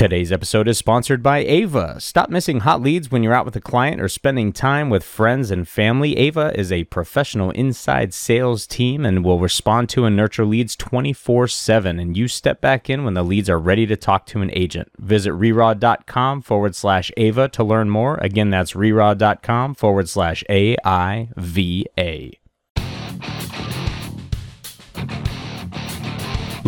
[0.00, 2.00] Today's episode is sponsored by Aiva.
[2.00, 5.50] Stop missing hot leads when you're out with a client or spending time with friends
[5.50, 6.14] and family.
[6.14, 11.48] Aiva is a professional inside sales team and will respond to and nurture leads 24
[11.48, 12.00] 7.
[12.00, 14.90] And you step back in when the leads are ready to talk to an agent.
[14.96, 18.16] Visit reraw.com forward slash Aiva to learn more.
[18.22, 22.40] Again, that's reraw.com forward slash A I V A.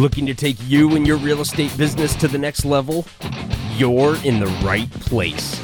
[0.02, 3.06] Looking to take you and your real estate business to the next level?
[3.76, 5.60] You're in the right place.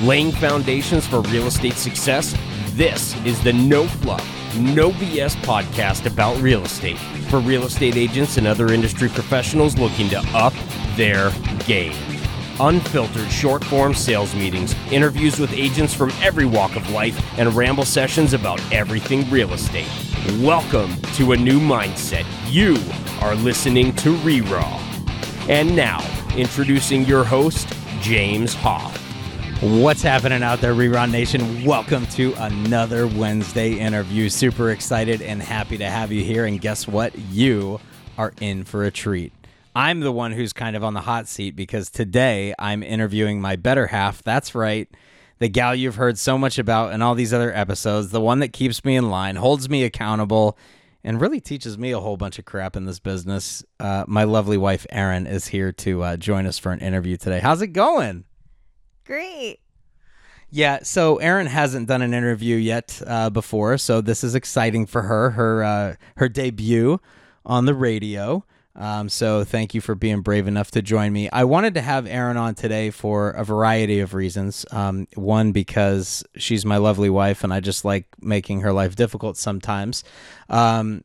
[0.00, 2.36] Laying foundations for real estate success?
[2.74, 4.24] This is the No Fluff,
[4.56, 6.98] No BS podcast about real estate
[7.30, 10.54] for real estate agents and other industry professionals looking to up
[10.94, 11.32] their
[11.66, 12.09] game.
[12.62, 17.86] Unfiltered short form sales meetings, interviews with agents from every walk of life, and ramble
[17.86, 19.88] sessions about everything real estate.
[20.40, 22.26] Welcome to a new mindset.
[22.52, 22.76] You
[23.22, 24.78] are listening to Reraw.
[25.48, 26.06] And now,
[26.36, 27.66] introducing your host,
[28.02, 28.94] James Hoff.
[29.62, 31.64] What's happening out there, Reraw Nation?
[31.64, 34.28] Welcome to another Wednesday interview.
[34.28, 36.44] Super excited and happy to have you here.
[36.44, 37.18] And guess what?
[37.18, 37.80] You
[38.18, 39.32] are in for a treat.
[39.74, 43.56] I'm the one who's kind of on the hot seat because today I'm interviewing my
[43.56, 44.22] better half.
[44.22, 44.88] That's right.
[45.38, 48.52] The gal you've heard so much about in all these other episodes, the one that
[48.52, 50.58] keeps me in line, holds me accountable,
[51.02, 53.64] and really teaches me a whole bunch of crap in this business.
[53.78, 57.40] Uh, my lovely wife, Erin, is here to uh, join us for an interview today.
[57.40, 58.24] How's it going?
[59.06, 59.60] Great.
[60.50, 65.02] Yeah, so Erin hasn't done an interview yet uh, before, so this is exciting for
[65.02, 65.30] her.
[65.30, 67.00] Her uh, her debut
[67.46, 68.44] on the radio.
[68.76, 71.28] Um, so thank you for being brave enough to join me.
[71.30, 74.64] I wanted to have Erin on today for a variety of reasons.
[74.70, 79.36] Um, one because she's my lovely wife, and I just like making her life difficult
[79.36, 80.04] sometimes.
[80.48, 81.04] Um,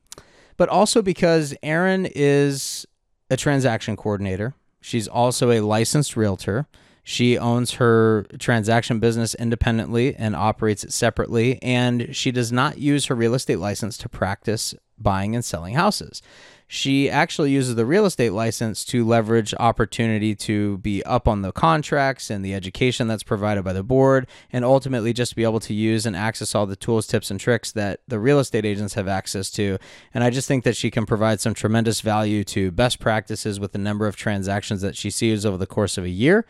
[0.57, 2.85] but also because Erin is
[3.29, 4.53] a transaction coordinator.
[4.79, 6.67] She's also a licensed realtor.
[7.03, 13.05] She owns her transaction business independently and operates it separately, and she does not use
[13.05, 16.21] her real estate license to practice buying and selling houses.
[16.67, 21.51] She actually uses the real estate license to leverage opportunity to be up on the
[21.51, 25.75] contracts and the education that's provided by the board, and ultimately just be able to
[25.75, 29.07] use and access all the tools, tips, and tricks that the real estate agents have
[29.07, 29.77] access to.
[30.11, 33.71] And I just think that she can provide some tremendous value to best practices with
[33.71, 36.47] the number of transactions that she sees over the course of a year.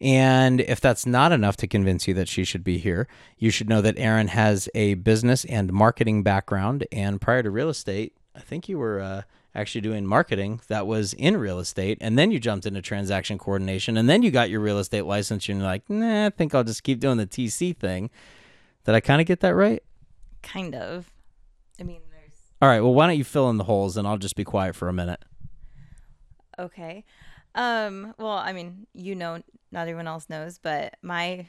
[0.00, 3.68] And if that's not enough to convince you that she should be here, you should
[3.68, 6.86] know that Erin has a business and marketing background.
[6.92, 9.22] And prior to real estate, I think you were uh,
[9.54, 11.98] actually doing marketing that was in real estate.
[12.00, 13.96] And then you jumped into transaction coordination.
[13.96, 15.48] And then you got your real estate license.
[15.48, 18.10] And you're like, nah, I think I'll just keep doing the TC thing.
[18.84, 19.82] Did I kind of get that right?
[20.42, 21.10] Kind of.
[21.80, 22.34] I mean, there's.
[22.60, 22.80] All right.
[22.80, 24.92] Well, why don't you fill in the holes and I'll just be quiet for a
[24.92, 25.24] minute.
[26.58, 27.04] Okay.
[27.54, 29.40] Um, well, I mean, you know,
[29.70, 31.46] not everyone else knows, but my,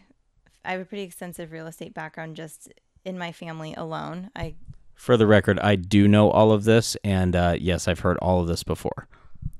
[0.63, 2.71] I have a pretty extensive real estate background just
[3.03, 4.29] in my family alone.
[4.35, 4.55] I,
[4.95, 6.95] For the record, I do know all of this.
[7.03, 9.07] And uh, yes, I've heard all of this before.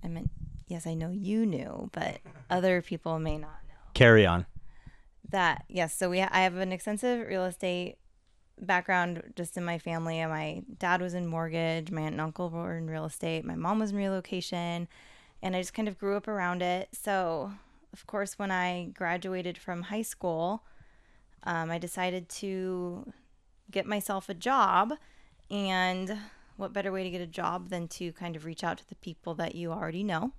[0.03, 0.29] I meant,
[0.68, 2.19] yes, I know you knew, but
[2.50, 4.46] other people may not know Carry on.
[5.29, 5.66] that.
[5.68, 5.96] Yes.
[5.96, 7.97] So we, I have an extensive real estate
[8.59, 10.25] background just in my family.
[10.25, 11.91] My dad was in mortgage.
[11.91, 13.44] My aunt and uncle were in real estate.
[13.46, 14.88] My mom was in relocation.
[15.44, 16.90] And I just kind of grew up around it.
[16.94, 17.52] So,
[17.94, 20.63] of course, when I graduated from high school,
[21.44, 23.12] um, I decided to
[23.69, 24.94] get myself a job.
[25.50, 26.17] And
[26.57, 28.95] what better way to get a job than to kind of reach out to the
[28.95, 30.31] people that you already know?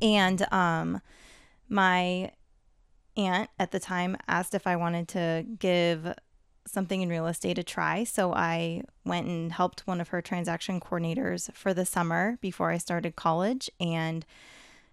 [0.00, 1.00] And um,
[1.68, 2.32] my
[3.16, 6.14] aunt at the time asked if I wanted to give
[6.66, 8.04] something in real estate a try.
[8.04, 12.78] So I went and helped one of her transaction coordinators for the summer before I
[12.78, 14.26] started college and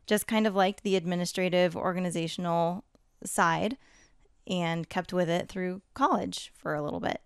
[0.05, 2.83] just kind of liked the administrative organizational
[3.23, 3.77] side
[4.45, 7.21] and kept with it through college for a little bit.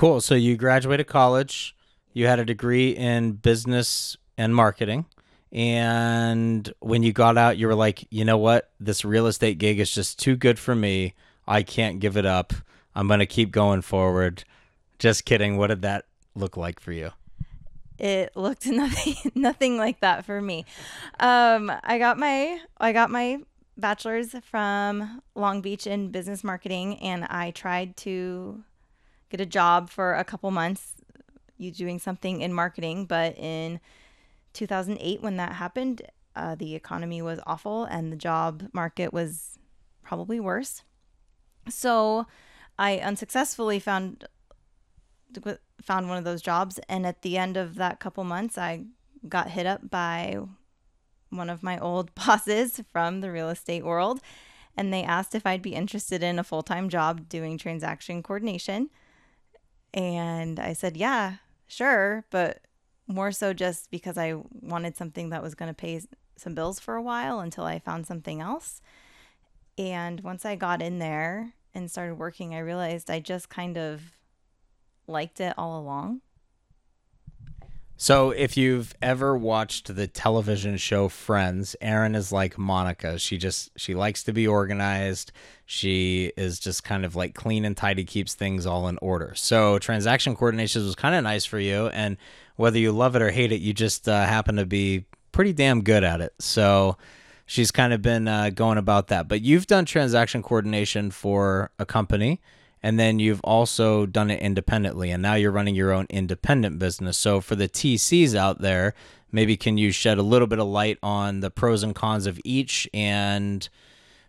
[0.00, 0.22] Cool.
[0.22, 1.76] So you graduated college,
[2.14, 5.04] you had a degree in business and marketing.
[5.52, 8.70] And when you got out, you were like, you know what?
[8.80, 11.12] This real estate gig is just too good for me.
[11.46, 12.54] I can't give it up.
[12.94, 14.44] I'm going to keep going forward.
[14.98, 15.58] Just kidding.
[15.58, 17.10] What did that look like for you?
[17.98, 20.64] It looked nothing nothing like that for me.
[21.18, 23.40] Um, I got my I got my
[23.76, 28.64] bachelor's from Long Beach in business marketing, and I tried to
[29.30, 30.94] get a job for a couple months,
[31.56, 33.06] you doing something in marketing.
[33.06, 33.80] But in
[34.52, 36.02] 2008, when that happened,
[36.36, 39.58] uh, the economy was awful, and the job market was
[40.02, 40.82] probably worse.
[41.68, 42.26] So
[42.78, 44.26] I unsuccessfully found
[45.80, 48.86] found one of those jobs and at the end of that couple months I
[49.28, 50.40] got hit up by
[51.30, 54.20] one of my old bosses from the real estate world,
[54.76, 58.90] and they asked if I'd be interested in a full time job doing transaction coordination.
[59.92, 62.62] And I said, yeah, sure, but
[63.06, 66.00] more so just because I wanted something that was going to pay
[66.36, 68.80] some bills for a while until I found something else.
[69.76, 74.02] And once I got in there and started working, I realized I just kind of
[75.06, 76.20] liked it all along.
[78.02, 83.18] So, if you've ever watched the television show Friends, Erin is like Monica.
[83.18, 85.32] She just she likes to be organized.
[85.66, 89.34] She is just kind of like clean and tidy, keeps things all in order.
[89.34, 92.16] So, transaction coordination was kind of nice for you, and
[92.56, 95.82] whether you love it or hate it, you just uh, happen to be pretty damn
[95.82, 96.32] good at it.
[96.38, 96.96] So,
[97.44, 99.28] she's kind of been uh, going about that.
[99.28, 102.40] But you've done transaction coordination for a company
[102.82, 107.16] and then you've also done it independently and now you're running your own independent business.
[107.18, 108.94] So for the tcs out there
[109.32, 112.40] maybe can you shed a little bit of light on the pros and cons of
[112.44, 113.68] each and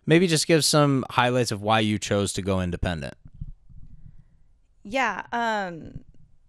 [0.06, 3.14] maybe just give some highlights of why you chose to go independent?
[4.84, 6.00] Yeah um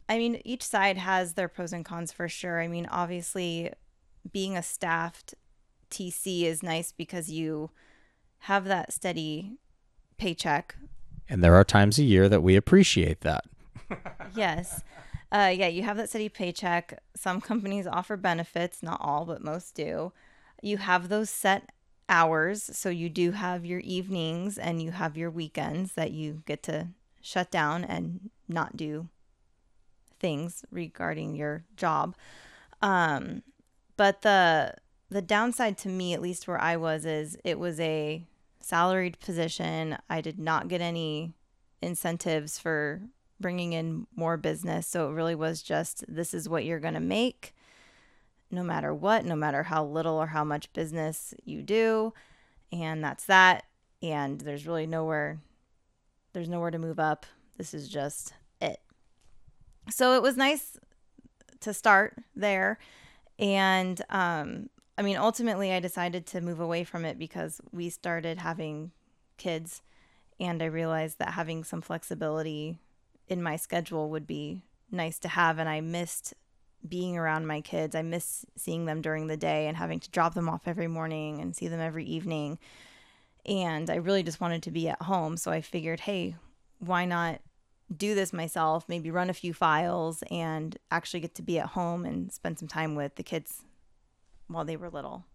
[0.10, 2.62] i mean each side has their pros and cons for sure.
[2.62, 3.72] I mean obviously
[4.32, 5.36] being a staffed
[5.90, 7.70] tc is nice because you
[8.40, 9.58] have that steady
[10.18, 10.76] paycheck
[11.30, 13.46] and there are times a year that we appreciate that.
[14.36, 14.84] yes.
[15.32, 17.02] Uh, yeah, you have that steady paycheck.
[17.16, 20.14] Some companies offer benefits, not all, but most do.
[20.62, 21.72] You have those set
[22.10, 22.70] hours.
[22.74, 26.90] So you do have your evenings and you have your weekends that you get to
[27.22, 29.08] shut down and not do
[30.20, 32.16] things regarding your job.
[32.82, 33.44] Um,
[33.98, 34.76] but the
[35.10, 38.26] the downside to me, at least where I was, is it was a
[38.64, 39.98] salaried position.
[40.10, 41.34] I did not get any
[41.82, 43.02] incentives for
[43.40, 44.88] bringing in more business.
[44.88, 47.54] So it really was just this is what you're going to make
[48.50, 52.14] no matter what, no matter how little or how much business you do.
[52.72, 53.66] And that's that.
[54.02, 55.40] And there's really nowhere
[56.34, 57.26] there's nowhere to move up.
[57.58, 58.80] This is just it.
[59.90, 60.78] So it was nice
[61.60, 62.80] to start there.
[63.38, 68.38] And um, I mean, ultimately, I decided to move away from it because we started
[68.38, 68.92] having
[69.38, 69.82] kids,
[70.40, 72.80] and I realized that having some flexibility
[73.28, 75.58] in my schedule would be nice to have.
[75.58, 76.34] And I missed
[76.88, 77.96] being around my kids.
[77.96, 81.42] I miss seeing them during the day and having to drop them off every morning
[81.42, 82.60] and see them every evening.
[83.46, 85.38] And I really just wanted to be at home.
[85.38, 86.36] So I figured, hey,
[86.80, 87.40] why not
[87.96, 92.06] do this myself, maybe run a few files and actually get to be at home
[92.06, 93.64] and spend some time with the kids
[94.48, 95.26] while they were little.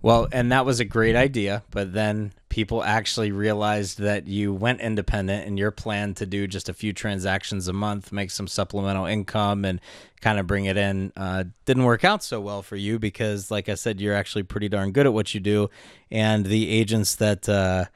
[0.00, 4.80] Well, and that was a great idea, but then people actually realized that you went
[4.80, 9.06] independent and your plan to do just a few transactions a month, make some supplemental
[9.06, 9.80] income, and
[10.20, 13.68] kind of bring it in uh, didn't work out so well for you because, like
[13.68, 15.68] I said, you're actually pretty darn good at what you do,
[16.12, 17.86] and the agents that uh,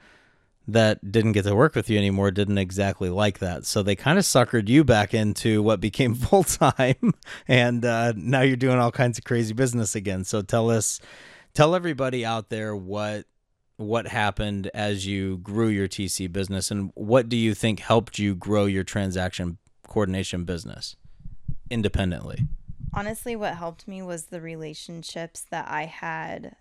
[0.67, 3.65] that didn't get to work with you anymore didn't exactly like that.
[3.65, 7.13] So they kind of suckered you back into what became full time,
[7.47, 10.23] and uh, now you're doing all kinds of crazy business again.
[10.23, 10.99] So tell us,
[11.53, 13.25] tell everybody out there what
[13.77, 18.35] what happened as you grew your TC business, and what do you think helped you
[18.35, 19.57] grow your transaction
[19.87, 20.95] coordination business
[21.69, 22.47] independently.
[22.93, 26.55] Honestly, what helped me was the relationships that I had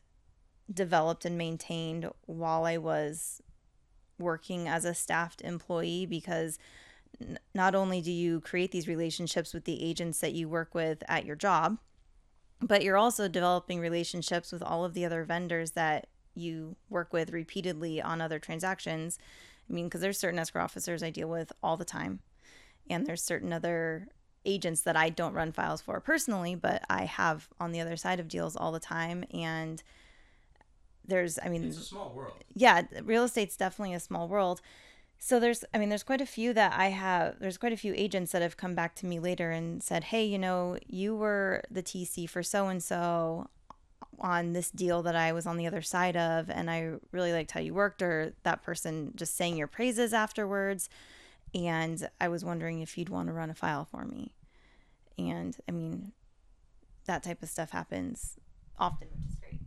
[0.72, 3.42] developed and maintained while I was
[4.18, 6.58] working as a staffed employee because
[7.20, 11.02] n- not only do you create these relationships with the agents that you work with
[11.08, 11.78] at your job,
[12.60, 17.32] but you're also developing relationships with all of the other vendors that you work with
[17.32, 19.18] repeatedly on other transactions.
[19.68, 22.20] I mean, because there's certain escrow officers I deal with all the time,
[22.88, 24.08] and there's certain other
[24.44, 28.20] agents that I don't run files for personally, but I have on the other side
[28.20, 29.24] of deals all the time.
[29.32, 29.82] And
[31.06, 32.32] there's i mean it's a small world.
[32.54, 34.60] yeah real estate's definitely a small world.
[35.18, 37.94] So there's i mean there's quite a few that i have there's quite a few
[37.96, 41.62] agents that have come back to me later and said hey you know you were
[41.70, 43.48] the tc for so and so
[44.18, 47.52] on this deal that i was on the other side of and i really liked
[47.52, 50.88] how you worked or that person just saying your praises afterwards.
[51.54, 54.34] And i was wondering if you'd want to run a file for me.
[55.18, 56.12] And i mean
[57.06, 58.38] that type of stuff happens
[58.78, 59.60] often which is great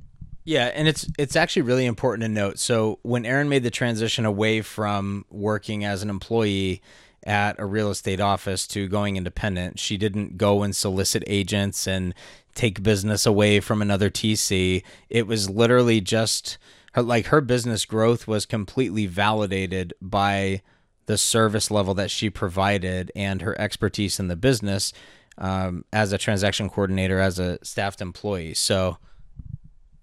[0.46, 2.60] yeah, and it's it's actually really important to note.
[2.60, 6.84] So when Erin made the transition away from working as an employee
[7.24, 12.14] at a real estate office to going independent, she didn't go and solicit agents and
[12.54, 14.84] take business away from another TC.
[15.10, 16.60] It was literally just
[16.94, 20.62] her, like her business growth was completely validated by
[21.08, 24.94] the service level that she provided and her expertise in the business
[25.40, 28.54] um, as a transaction coordinator, as a staffed employee.
[28.54, 28.98] So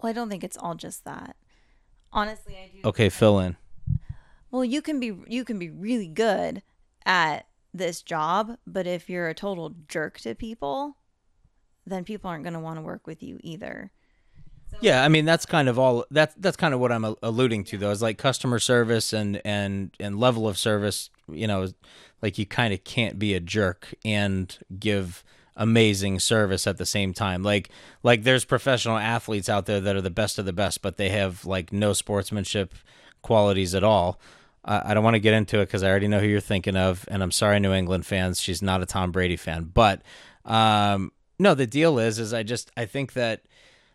[0.03, 1.37] Well, I don't think it's all just that.
[2.11, 2.89] Honestly, I do.
[2.89, 3.55] Okay, fill in.
[4.51, 6.61] Well, you can be you can be really good
[7.05, 10.97] at this job, but if you're a total jerk to people,
[11.87, 13.91] then people aren't going to want to work with you either.
[14.81, 17.77] Yeah, I mean that's kind of all that's that's kind of what I'm alluding to
[17.77, 17.91] though.
[17.91, 21.11] Is like customer service and and and level of service.
[21.31, 21.69] You know,
[22.21, 25.23] like you kind of can't be a jerk and give
[25.55, 27.43] amazing service at the same time.
[27.43, 27.69] Like
[28.01, 31.09] like there's professional athletes out there that are the best of the best, but they
[31.09, 32.73] have like no sportsmanship
[33.21, 34.19] qualities at all.
[34.65, 36.75] I I don't want to get into it because I already know who you're thinking
[36.75, 38.41] of, and I'm sorry, New England fans.
[38.41, 40.01] She's not a Tom Brady fan, but
[40.45, 43.41] um, no, the deal is, is I just I think that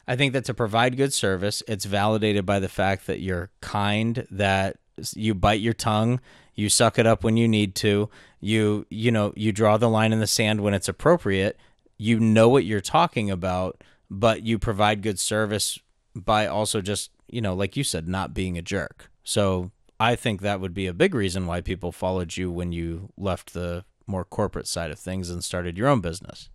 [0.06, 4.26] I think that to provide good service, it's validated by the fact that you're kind,
[4.30, 4.78] that
[5.14, 6.20] you bite your tongue,
[6.54, 8.08] you suck it up when you need to,
[8.40, 11.58] you you know, you draw the line in the sand when it's appropriate,
[11.96, 15.78] you know what you're talking about, but you provide good service
[16.14, 19.10] by also just, you know, like you said, not being a jerk.
[19.24, 23.12] So, I think that would be a big reason why people followed you when you
[23.16, 26.48] left the more corporate side of things and started your own business.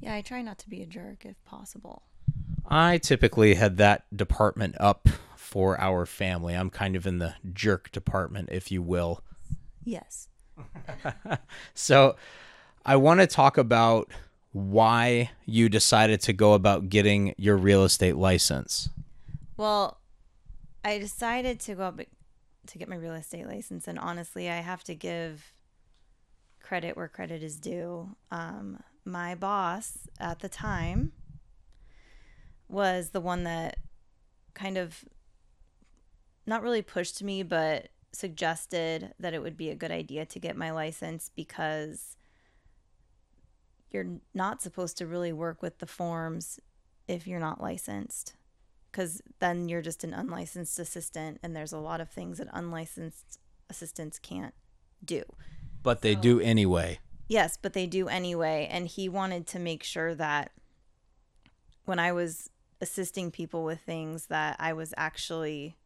[0.00, 2.02] Yeah, I try not to be a jerk if possible.
[2.66, 6.54] I typically had that department up for our family.
[6.54, 9.22] I'm kind of in the jerk department, if you will.
[9.82, 10.27] Yes.
[11.74, 12.16] So
[12.84, 14.10] I want to talk about
[14.52, 18.88] why you decided to go about getting your real estate license.
[19.56, 19.98] Well,
[20.84, 22.00] I decided to go up
[22.66, 25.52] to get my real estate license, and honestly, I have to give
[26.62, 28.16] credit where credit is due.
[28.30, 31.12] Um, my boss at the time
[32.68, 33.78] was the one that
[34.54, 35.04] kind of
[36.46, 40.56] not really pushed me, but suggested that it would be a good idea to get
[40.56, 42.16] my license because
[43.90, 46.58] you're not supposed to really work with the forms
[47.06, 48.34] if you're not licensed
[48.90, 53.38] because then you're just an unlicensed assistant and there's a lot of things that unlicensed
[53.70, 54.54] assistants can't
[55.04, 55.22] do
[55.82, 56.98] But they do anyway.
[57.28, 60.50] yes but they do anyway and he wanted to make sure that
[61.84, 65.76] when i was assisting people with things that i was actually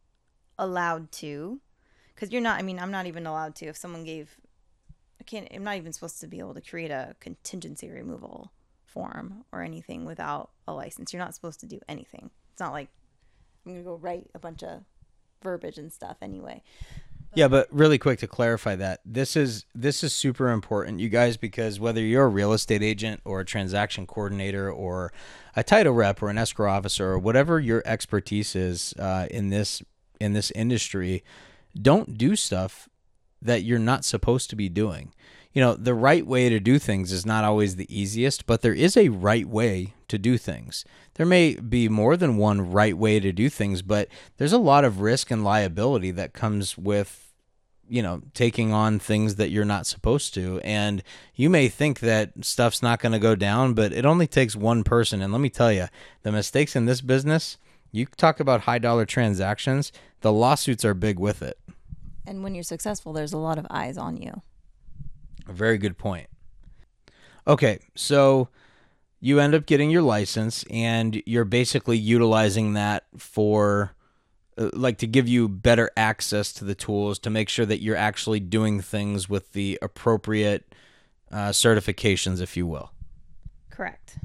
[0.57, 1.61] allowed to
[2.15, 4.37] because you're not i mean i'm not even allowed to if someone gave
[5.19, 8.51] i can't i'm not even supposed to be able to create a contingency removal
[8.93, 11.11] form or anything without a license.
[11.11, 12.29] You're not supposed to do anything.
[12.51, 12.89] It's not like
[13.65, 14.83] i'm gonna go write a bunch of
[15.41, 16.61] verbiage and stuff anyway.
[17.35, 21.35] Yeah, but really quick to clarify that this is this is super important, you guys,
[21.35, 25.11] because whether you're a real estate agent or a transaction coordinator or
[25.55, 29.81] a title rep or an escrow officer or whatever your expertise is uh, in this
[30.19, 31.23] in this industry,
[31.79, 32.89] don't do stuff
[33.41, 35.13] that you're not supposed to be doing.
[35.53, 38.73] You know, the right way to do things is not always the easiest, but there
[38.73, 40.83] is a right way to do things.
[41.15, 44.83] There may be more than one right way to do things, but there's a lot
[44.83, 47.23] of risk and liability that comes with
[47.89, 51.03] you know taking on things that you're not supposed to and
[51.35, 54.85] you may think that stuff's not going to go down but it only takes one
[54.85, 55.87] person and let me tell you
[56.21, 57.57] the mistakes in this business
[57.93, 61.59] you talk about high dollar transactions the lawsuits are big with it.
[62.25, 64.41] And when you're successful there's a lot of eyes on you.
[65.47, 66.27] A very good point.
[67.47, 68.49] Okay so
[69.21, 73.95] you end up getting your license and you're basically utilizing that for
[74.57, 77.95] uh, like to give you better access to the tools to make sure that you're
[77.95, 80.75] actually doing things with the appropriate
[81.31, 82.91] uh, certifications if you will.
[83.69, 84.17] Correct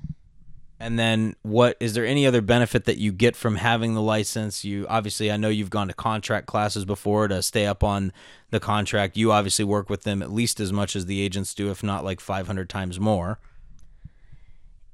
[0.80, 4.64] and then what is there any other benefit that you get from having the license?
[4.64, 8.12] You obviously i know you've gone to contract classes before to stay up on
[8.50, 9.16] the contract.
[9.16, 12.04] You obviously work with them at least as much as the agents do if not
[12.04, 13.38] like 500 times more.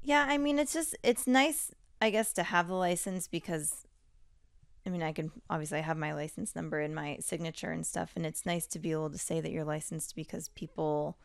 [0.05, 3.87] Yeah, I mean, it's just it's nice, I guess, to have the license because,
[4.87, 8.12] I mean, I can obviously I have my license number and my signature and stuff,
[8.14, 11.17] and it's nice to be able to say that you're licensed because people,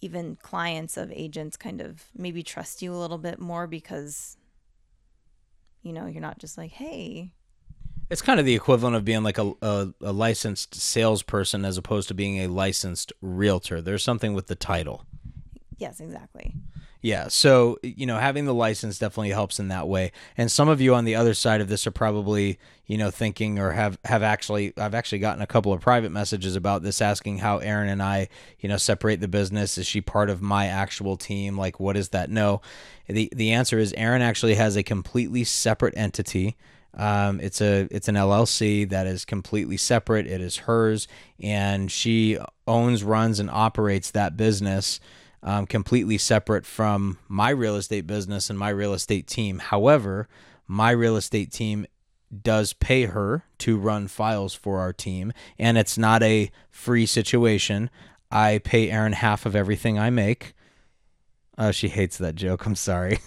[0.00, 4.36] even clients of agents, kind of maybe trust you a little bit more because,
[5.82, 7.32] you know, you're not just like, hey,
[8.08, 12.08] It's kind of the equivalent of being like a, a, a licensed salesperson as opposed
[12.08, 13.80] to being a licensed realtor.
[13.80, 15.04] There's something with the title.
[15.78, 16.54] yes, exactly.
[17.02, 17.28] Yeah.
[17.28, 20.12] So, you know, having the license definitely helps in that way.
[20.36, 23.58] And some of you on the other side of this are probably, you know, thinking
[23.58, 27.38] or have, have actually, I've actually gotten a couple of private messages about this asking
[27.38, 28.28] how Erin and I,
[28.58, 29.78] you know, separate the business.
[29.78, 31.56] Is she part of my actual team?
[31.56, 32.28] Like, what is that?
[32.28, 32.60] No.
[33.08, 36.58] The, the answer is Erin actually has a completely separate entity.
[36.92, 40.26] Um, it's a it's an LLC that is completely separate.
[40.26, 41.06] It is hers,
[41.40, 44.98] and she owns, runs, and operates that business
[45.42, 49.58] um, completely separate from my real estate business and my real estate team.
[49.58, 50.28] However,
[50.66, 51.86] my real estate team
[52.42, 57.90] does pay her to run files for our team, and it's not a free situation.
[58.30, 60.54] I pay Erin half of everything I make.
[61.58, 62.64] Oh, she hates that joke.
[62.66, 63.18] I'm sorry.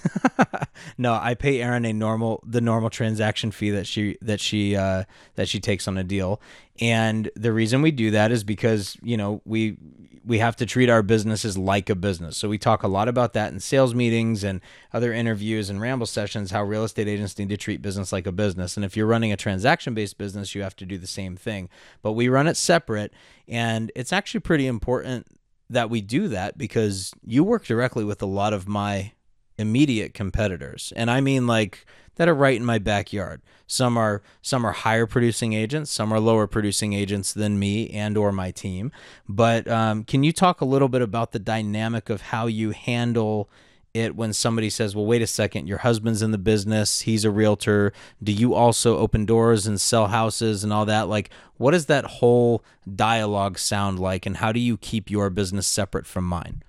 [0.97, 5.03] no, I pay Erin a normal the normal transaction fee that she that she uh,
[5.35, 6.41] that she takes on a deal,
[6.79, 9.77] and the reason we do that is because you know we
[10.25, 12.37] we have to treat our businesses like a business.
[12.37, 14.61] So we talk a lot about that in sales meetings and
[14.93, 16.51] other interviews and ramble sessions.
[16.51, 19.31] How real estate agents need to treat business like a business, and if you're running
[19.31, 21.69] a transaction based business, you have to do the same thing.
[22.01, 23.13] But we run it separate,
[23.47, 25.27] and it's actually pretty important
[25.69, 29.13] that we do that because you work directly with a lot of my
[29.57, 30.93] immediate competitors.
[30.95, 33.41] And I mean like that are right in my backyard.
[33.67, 38.17] Some are some are higher producing agents, some are lower producing agents than me and
[38.17, 38.91] or my team.
[39.27, 43.49] But um, can you talk a little bit about the dynamic of how you handle
[43.93, 47.31] it when somebody says, "Well, wait a second, your husband's in the business, he's a
[47.31, 47.93] realtor.
[48.21, 52.05] Do you also open doors and sell houses and all that?" Like, what does that
[52.05, 52.63] whole
[52.95, 56.63] dialogue sound like and how do you keep your business separate from mine?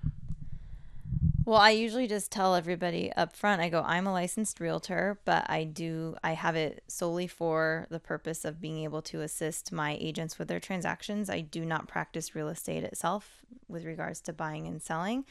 [1.47, 3.61] Well, I usually just tell everybody up front.
[3.61, 7.99] I go, I'm a licensed realtor, but I do I have it solely for the
[7.99, 11.29] purpose of being able to assist my agents with their transactions.
[11.29, 15.23] I do not practice real estate itself with regards to buying and selling.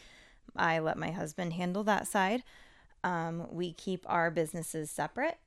[0.55, 2.45] I let my husband handle that side.
[3.03, 5.39] Um, we keep our businesses separate.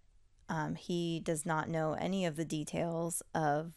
[0.50, 3.72] Um, he does not know any of the details of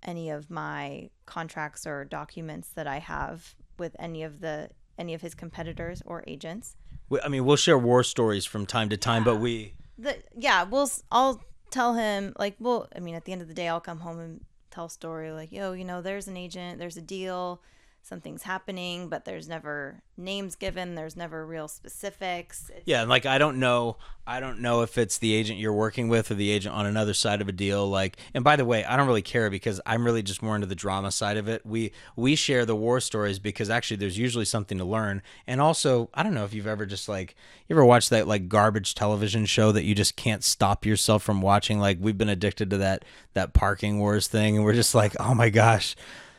[0.00, 5.22] any of my contracts or documents that I have with any of the any of
[5.22, 6.76] his competitors or agents.
[7.22, 10.90] I mean, we'll share war stories from time to time, but we the yeah, we'll
[11.10, 14.00] I'll tell him like, well, I mean, at the end of the day, I'll come
[14.00, 17.60] home and tell a story like, yo, you know, there's an agent, there's a deal
[18.06, 20.94] something's happening, but there's never names given.
[20.94, 22.68] There's never real specifics.
[22.70, 23.96] It's- yeah, like I don't know.
[24.28, 27.14] I don't know if it's the agent you're working with or the agent on another
[27.14, 27.88] side of a deal.
[27.88, 30.66] Like, and by the way, I don't really care because I'm really just more into
[30.66, 31.64] the drama side of it.
[31.66, 35.22] We we share the war stories because actually there's usually something to learn.
[35.46, 37.34] And also, I don't know if you've ever just like
[37.68, 41.40] you ever watched that like garbage television show that you just can't stop yourself from
[41.40, 41.78] watching.
[41.80, 45.34] Like we've been addicted to that that parking wars thing, and we're just like, oh
[45.34, 45.96] my gosh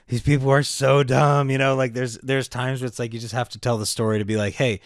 [0.08, 3.20] these people are so dumb, you know, like there's there's times where it's like you
[3.20, 4.80] just have to tell the story to be like, hey,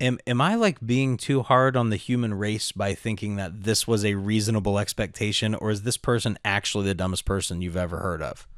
[0.00, 3.86] am am I like being too hard on the human race by thinking that this
[3.86, 8.22] was a reasonable expectation or is this person actually the dumbest person you've ever heard
[8.22, 8.48] of?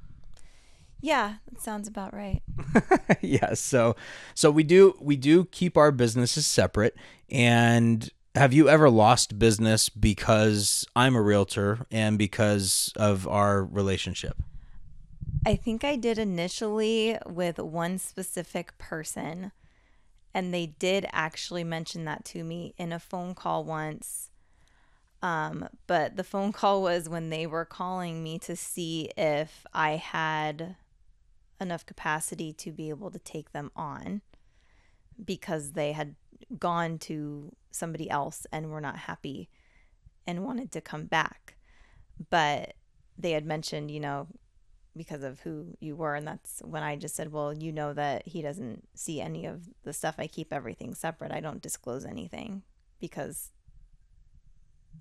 [1.02, 2.42] Yeah, that sounds about right.
[3.20, 3.94] yeah, so
[4.34, 6.96] so we do we do keep our businesses separate
[7.30, 14.36] and have you ever lost business because I'm a realtor and because of our relationship?
[15.44, 19.52] I think I did initially with one specific person.
[20.34, 24.30] And they did actually mention that to me in a phone call once.
[25.22, 29.92] Um, but the phone call was when they were calling me to see if I
[29.92, 30.76] had
[31.58, 34.20] enough capacity to be able to take them on
[35.24, 36.16] because they had
[36.58, 39.48] gone to somebody else and were not happy
[40.26, 41.56] and wanted to come back.
[42.30, 42.74] But
[43.16, 44.28] they had mentioned, you know,
[44.96, 48.26] because of who you were and that's when I just said, "Well, you know that
[48.26, 50.16] he doesn't see any of the stuff.
[50.18, 51.32] I keep everything separate.
[51.32, 52.62] I don't disclose anything
[53.00, 53.50] because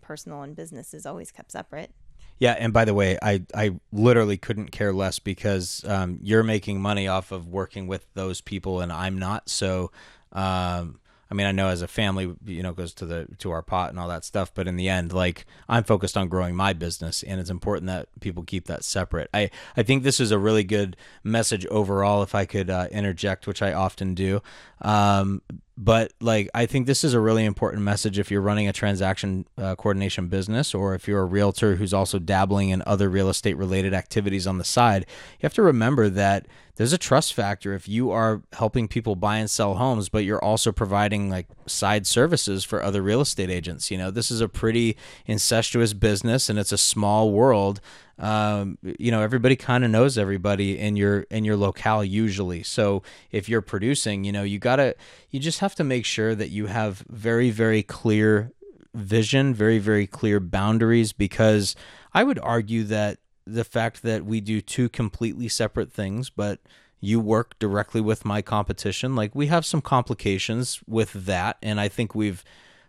[0.02, 1.92] personal and business is always kept separate."
[2.38, 6.82] Yeah, and by the way, I I literally couldn't care less because um, you're making
[6.82, 9.50] money off of working with those people and I'm not.
[9.50, 9.92] So
[10.34, 13.62] um, I mean, I know as a family, you know, goes to the to our
[13.62, 16.74] pot and all that stuff, but in the end, like I'm focused on growing my
[16.74, 19.30] business, and it's important that people keep that separate.
[19.34, 22.22] I I think this is a really good message overall.
[22.22, 24.42] If I could uh, interject, which I often do,
[24.82, 25.42] um,
[25.78, 29.46] but like I think this is a really important message if you're running a transaction
[29.58, 33.58] uh, coordination business or if you're a realtor who's also dabbling in other real estate
[33.58, 35.06] related activities on the side.
[35.40, 39.38] You have to remember that there's a trust factor if you are helping people buy
[39.38, 43.90] and sell homes, but you're also providing like side services for other real estate agents.
[43.90, 47.80] You know, this is a pretty incestuous business and it's a small world.
[48.20, 52.64] Um, you know, everybody kind of knows everybody in your in your locale usually.
[52.64, 54.96] So if you're producing, you know, you gotta
[55.32, 58.52] you just have to make sure that you have very very clear
[58.94, 61.76] vision, very very clear boundaries because
[62.14, 66.60] I would argue that the fact that we do two completely separate things, but
[67.00, 69.16] you work directly with my competition.
[69.16, 72.44] Like we have some complications with that, and I think we've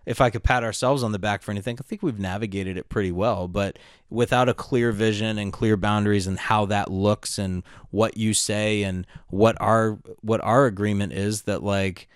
[0.06, 2.88] if I could pat ourselves on the back for anything, I think we've navigated it
[2.88, 3.48] pretty well.
[3.48, 3.76] But
[4.08, 8.84] without a clear vision and clear boundaries and how that looks and what you say
[8.84, 12.08] and what our what our agreement is that like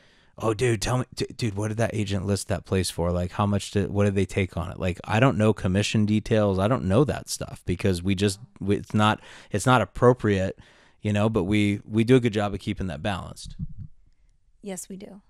[0.42, 3.10] oh dude tell me d- dude what did that agent list that place for?
[3.12, 4.78] Like how much did what did they take on it?
[4.78, 6.58] Like i don't know commission details.
[6.58, 10.58] I don't know that stuff because we just we, it's not it's not appropriate
[11.02, 13.56] you know but we we do a good job of keeping that balanced.
[14.62, 15.22] Yes, we do.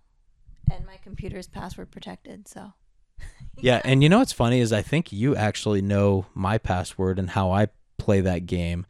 [0.70, 2.72] And my computer is password protected, so.
[3.60, 7.30] Yeah and you know what's funny is i think you actually know my password and
[7.30, 7.68] how i
[7.98, 8.86] play that game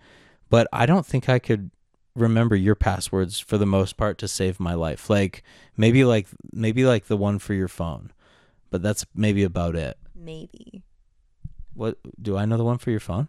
[0.49, 1.73] but i don't think i could
[2.15, 5.43] remember your passwords for the most part to save my life like
[5.77, 8.13] maybe like maybe like the one for your phone
[8.71, 10.83] but that's maybe about it maybe.
[11.75, 13.29] what do i know the one for your phone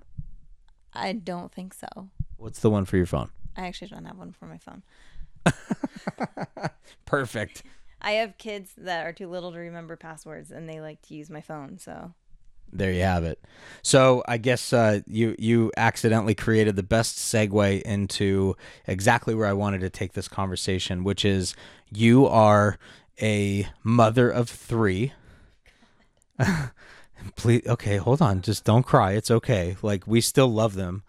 [0.94, 1.88] I don't think so.
[2.36, 4.84] what's the one for your phone I actually don't have one for my phone.
[7.06, 7.64] perfect
[8.02, 11.30] I have kids that are too little to remember passwords and they like to use
[11.30, 12.14] my phone, so
[12.74, 13.40] There you have it.
[13.82, 18.56] So I guess uh, you you accidentally created the best segue into
[18.88, 21.56] exactly where I wanted to take this conversation, which is
[21.92, 22.78] you are
[23.22, 25.14] a mother of three.
[27.36, 28.42] Please, okay, hold on.
[28.42, 29.14] Just don't cry.
[29.14, 29.76] It's okay.
[29.82, 31.04] Like we still love them,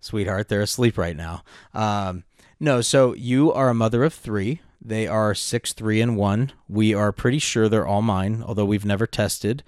[0.00, 0.48] sweetheart.
[0.48, 1.42] They're asleep right now.
[1.74, 2.24] Um,
[2.60, 4.60] no, so you are a mother of three.
[4.80, 6.52] They are six, three, and one.
[6.68, 9.62] We are pretty sure they're all mine, although we've never tested.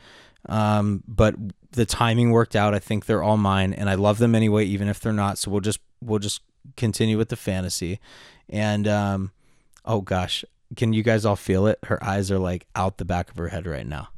[0.49, 1.35] Um, but
[1.73, 2.75] the timing worked out.
[2.75, 5.39] I think they're all mine, and I love them anyway, even if they're not.
[5.39, 6.43] So we'll just we'll just
[6.77, 8.01] continue with the fantasy.
[8.49, 9.33] And um,
[9.85, 10.45] oh gosh,
[10.77, 11.79] can you guys all feel it?
[11.85, 14.09] Her eyes are like out the back of her head right now.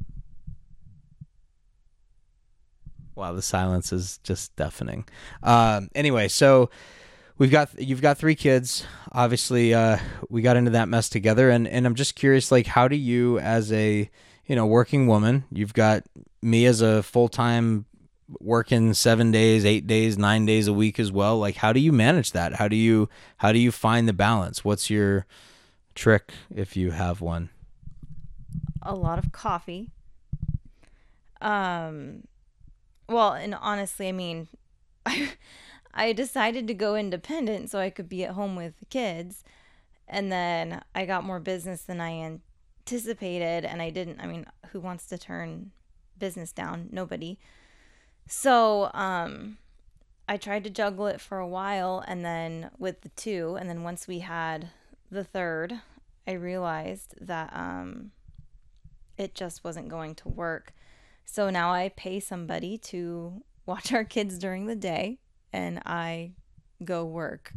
[3.15, 5.05] Wow, the silence is just deafening.
[5.43, 6.71] Um, anyway, so
[7.37, 8.85] we've got you've got three kids.
[9.11, 9.97] Obviously, uh,
[10.29, 13.37] we got into that mess together, and and I'm just curious, like, how do you,
[13.39, 14.09] as a
[14.45, 16.03] you know working woman, you've got
[16.41, 17.85] me as a full time
[18.39, 21.37] working seven days, eight days, nine days a week as well.
[21.37, 22.53] Like, how do you manage that?
[22.53, 24.63] How do you how do you find the balance?
[24.63, 25.25] What's your
[25.95, 27.49] trick if you have one?
[28.83, 29.89] a lot of coffee.
[31.41, 32.27] Um,
[33.09, 34.47] well, and honestly, I mean,
[35.05, 35.33] I,
[35.93, 39.43] I decided to go independent so I could be at home with the kids,
[40.07, 42.41] and then I got more business than I anticipated,
[43.65, 44.19] and I didn't.
[44.19, 45.71] I mean, who wants to turn
[46.17, 46.89] business down?
[46.91, 47.39] Nobody.
[48.27, 49.57] So, um,
[50.27, 53.83] I tried to juggle it for a while, and then with the two, and then
[53.83, 54.69] once we had
[55.11, 55.81] the third,
[56.27, 58.11] I realized that um
[59.17, 60.73] it just wasn't going to work.
[61.25, 65.19] So now I pay somebody to watch our kids during the day
[65.51, 66.31] and I
[66.83, 67.53] go work.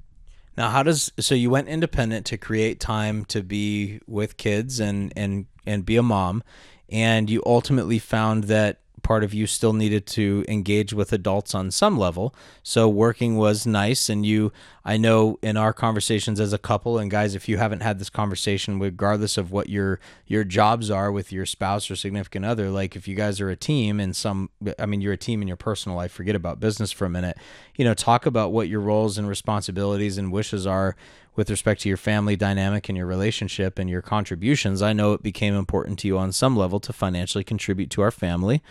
[0.57, 5.13] Now, how does so you went independent to create time to be with kids and
[5.17, 6.43] and and be a mom,
[6.89, 11.71] and you ultimately found that part of you still needed to engage with adults on
[11.71, 12.35] some level.
[12.63, 14.53] So working was nice, and you
[14.85, 18.11] I know in our conversations as a couple, and guys, if you haven't had this
[18.11, 22.97] conversation, regardless of what your your jobs are with your spouse or significant other, like
[22.97, 25.57] if you guys are a team and some, I mean, you're a team in your
[25.57, 26.13] personal life.
[26.13, 27.37] Forget about business for a minute.
[27.77, 30.97] You know, talk about what your roles and responsibilities and wishes are
[31.37, 34.83] with respect to your family dynamic and your relationship and your contributions.
[34.83, 38.11] I know it became important to you on some level to financially contribute to our
[38.11, 38.63] family.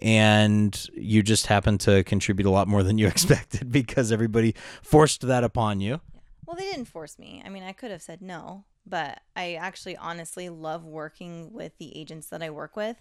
[0.00, 5.22] And you just happened to contribute a lot more than you expected because everybody forced
[5.22, 6.00] that upon you.
[6.46, 7.42] Well, they didn't force me.
[7.44, 11.96] I mean, I could have said no, but I actually honestly love working with the
[11.98, 12.96] agents that I work with.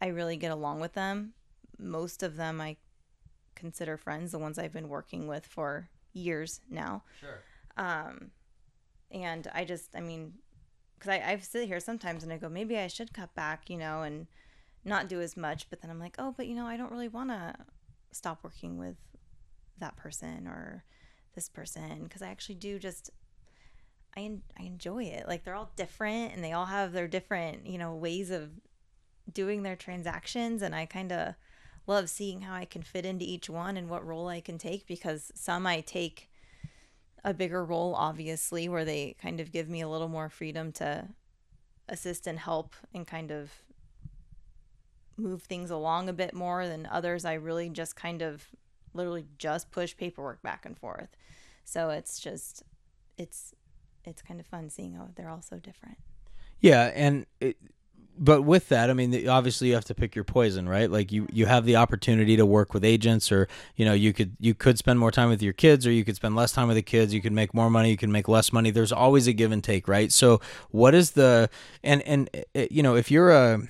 [0.00, 1.34] I really get along with them.
[1.78, 2.76] Most of them I
[3.56, 7.02] consider friends, the ones I've been working with for years now.
[7.20, 7.42] Sure.
[7.76, 8.30] Um,
[9.10, 10.34] and I just, I mean,
[10.98, 13.76] because I, I sit here sometimes and I go, maybe I should cut back, you
[13.76, 14.26] know, and
[14.84, 15.70] not do as much.
[15.70, 17.54] But then I'm like, oh, but you know, I don't really want to
[18.10, 18.96] stop working with
[19.78, 20.84] that person or
[21.34, 23.10] this person because I actually do just.
[24.16, 25.28] I, en- I enjoy it.
[25.28, 28.50] Like they're all different and they all have their different, you know, ways of
[29.32, 30.62] doing their transactions.
[30.62, 31.34] And I kind of
[31.86, 34.86] love seeing how I can fit into each one and what role I can take
[34.86, 36.30] because some I take
[37.24, 41.08] a bigger role, obviously, where they kind of give me a little more freedom to
[41.88, 43.50] assist and help and kind of
[45.16, 47.24] move things along a bit more than others.
[47.24, 48.46] I really just kind of
[48.94, 51.08] literally just push paperwork back and forth.
[51.64, 52.62] So it's just,
[53.16, 53.54] it's,
[54.04, 55.98] it's kind of fun seeing how they're all so different.
[56.60, 57.56] Yeah, and it,
[58.18, 60.90] but with that, I mean, obviously you have to pick your poison, right?
[60.90, 64.36] Like you you have the opportunity to work with agents, or you know, you could
[64.40, 66.76] you could spend more time with your kids, or you could spend less time with
[66.76, 67.14] the kids.
[67.14, 68.70] You could make more money, you can make less money.
[68.70, 70.12] There's always a give and take, right?
[70.12, 71.48] So, what is the
[71.82, 73.60] and and uh, you know, if you're a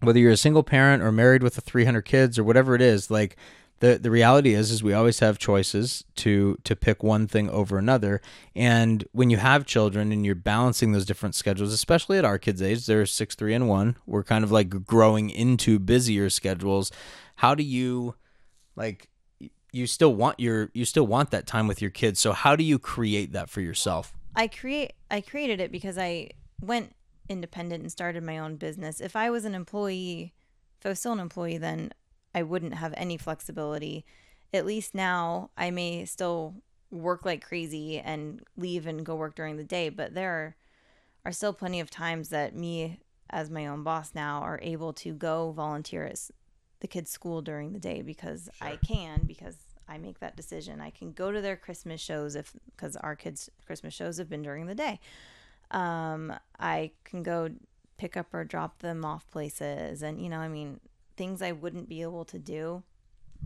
[0.00, 3.10] whether you're a single parent or married with a 300 kids or whatever it is,
[3.10, 3.36] like
[3.82, 7.78] the the reality is is we always have choices to to pick one thing over
[7.78, 8.20] another.
[8.54, 12.62] And when you have children and you're balancing those different schedules especially at our kids
[12.62, 16.92] age they're 6 3 and 1 we're kind of like growing into busier schedules.
[17.36, 18.14] How do you
[18.76, 19.10] like
[19.72, 22.20] you still want your you still want that time with your kids.
[22.20, 24.12] So how do you create that for yourself?
[24.36, 26.94] I create I created it because I went
[27.28, 29.00] independent and started my own business.
[29.00, 30.34] If I was an employee,
[30.78, 31.92] if I was still an employee, then
[32.34, 34.04] I wouldn't have any flexibility.
[34.52, 36.54] At least now I may still
[36.90, 40.56] work like crazy and leave and go work during the day, but there are,
[41.24, 45.12] are still plenty of times that me as my own boss now are able to
[45.12, 46.20] go volunteer at
[46.80, 48.68] the kids' school during the day because sure.
[48.68, 49.56] I can because
[49.88, 50.80] I make that decision.
[50.80, 54.42] I can go to their Christmas shows if because our kids' Christmas shows have been
[54.42, 55.00] during the day.
[55.70, 57.50] Um, I can go
[57.96, 60.80] pick up or drop them off places, and you know, I mean,
[61.16, 62.82] things I wouldn't be able to do.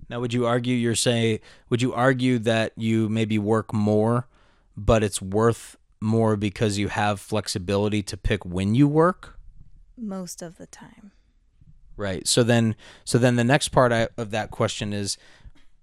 [0.09, 4.29] Now, would you argue you're say would you argue that you maybe work more,
[4.77, 9.39] but it's worth more because you have flexibility to pick when you work?
[9.97, 11.13] Most of the time.
[11.97, 12.27] Right.
[12.27, 15.17] So then so then the next part of that question is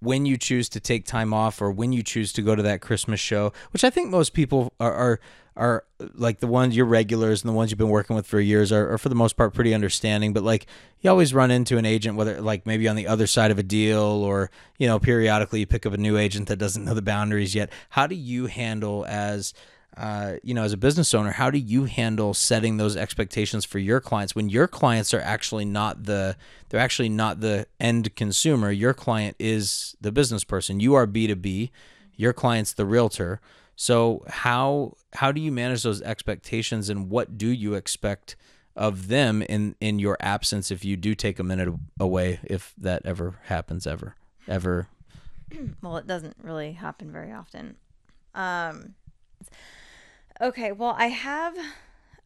[0.00, 2.80] when you choose to take time off or when you choose to go to that
[2.80, 5.20] Christmas show, which I think most people are, are
[5.56, 8.72] are like the ones your regulars and the ones you've been working with for years
[8.72, 10.66] are, are, for the most part pretty understanding but like
[11.00, 13.62] you always run into an agent whether like maybe on the other side of a
[13.62, 17.02] deal or you know periodically you pick up a new agent that doesn't know the
[17.02, 17.70] boundaries yet.
[17.90, 19.54] How do you handle as
[19.96, 23.78] uh, you know as a business owner how do you handle setting those expectations for
[23.78, 26.36] your clients when your clients are actually not the
[26.68, 28.72] they're actually not the end consumer?
[28.72, 30.80] Your client is the business person.
[30.80, 31.70] You are b2b
[32.16, 33.40] your client's the realtor
[33.76, 38.36] so how how do you manage those expectations and what do you expect
[38.76, 43.02] of them in in your absence if you do take a minute away if that
[43.04, 44.16] ever happens ever
[44.48, 44.88] ever?
[45.82, 47.76] Well it doesn't really happen very often.
[48.34, 48.94] Um
[50.40, 51.56] okay well i have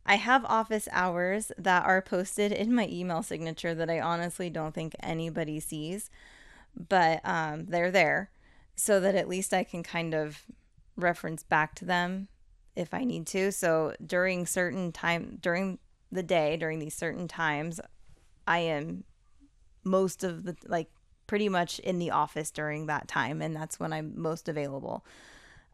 [0.06, 4.74] i have office hours that are posted in my email signature that i honestly don't
[4.74, 6.08] think anybody sees
[6.88, 8.30] but um they're there
[8.74, 10.44] so that at least i can kind of
[10.98, 12.28] reference back to them
[12.76, 13.50] if I need to.
[13.52, 15.78] So during certain time during
[16.12, 17.80] the day, during these certain times,
[18.46, 19.04] I am
[19.84, 20.90] most of the like
[21.26, 25.04] pretty much in the office during that time and that's when I'm most available.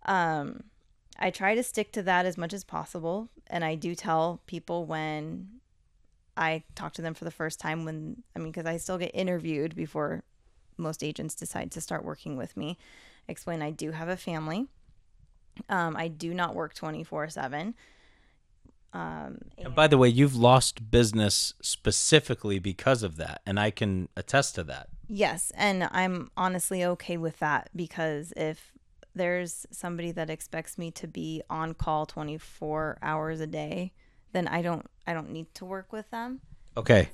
[0.07, 0.65] Um
[1.17, 4.85] I try to stick to that as much as possible and I do tell people
[4.85, 5.61] when
[6.37, 9.15] I talk to them for the first time when I mean cuz I still get
[9.15, 10.25] interviewed before
[10.77, 12.77] most agents decide to start working with me.
[13.29, 14.69] Explain I do have a family
[15.69, 17.75] um, I do not work 24 7.
[18.93, 19.03] Um,
[19.59, 24.09] and, and by the way, you've lost business specifically because of that, and I can
[24.17, 24.89] attest to that.
[25.09, 28.73] Yes, and I'm honestly okay with that because if
[29.15, 33.93] there's somebody that expects me to be on call 24 hours a day,
[34.33, 36.41] then I don't I don't need to work with them.
[36.77, 37.09] Okay.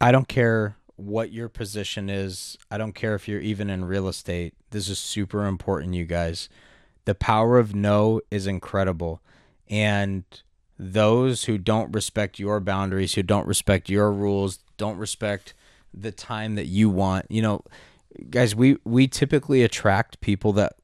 [0.00, 2.56] I don't care what your position is.
[2.70, 4.54] I don't care if you're even in real estate.
[4.70, 6.48] This is super important, you guys.
[7.04, 9.20] The power of no is incredible.
[9.68, 10.24] And
[10.78, 15.54] those who don't respect your boundaries, who don't respect your rules, don't respect
[15.92, 17.62] the time that you want, you know,
[18.30, 20.74] guys, we we typically attract people that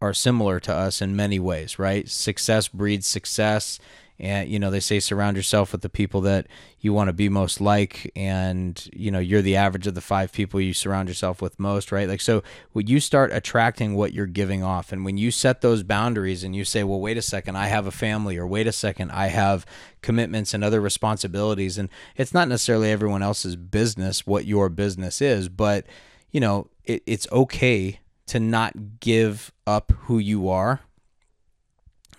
[0.00, 2.08] are similar to us in many ways, right?
[2.08, 3.78] Success breeds success
[4.18, 6.46] and you know they say surround yourself with the people that
[6.80, 8.10] you want to be most like.
[8.14, 11.92] And you know you're the average of the five people you surround yourself with most
[11.92, 12.08] right?
[12.08, 15.82] Like so when you start attracting what you're giving off and when you set those
[15.82, 18.72] boundaries and you say well wait a second i have a family or wait a
[18.72, 19.66] second i have
[20.00, 21.78] commitments and other responsibilities.
[21.78, 25.86] And it's not necessarily everyone else's business what your business is but
[26.30, 30.80] you know it, it's okay to not give up who you are.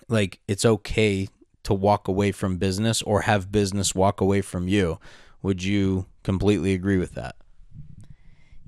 [0.08, 1.28] Like it's okay
[1.64, 4.98] to walk away from business or have business walk away from you.
[5.42, 7.36] Would you completely agree with that?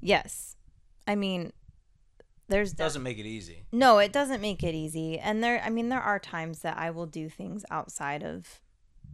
[0.01, 0.57] Yes.
[1.07, 1.53] I mean,
[2.49, 3.65] there's it doesn't make it easy.
[3.73, 5.19] No, it doesn't make it easy.
[5.19, 8.61] And there I mean there are times that I will do things outside of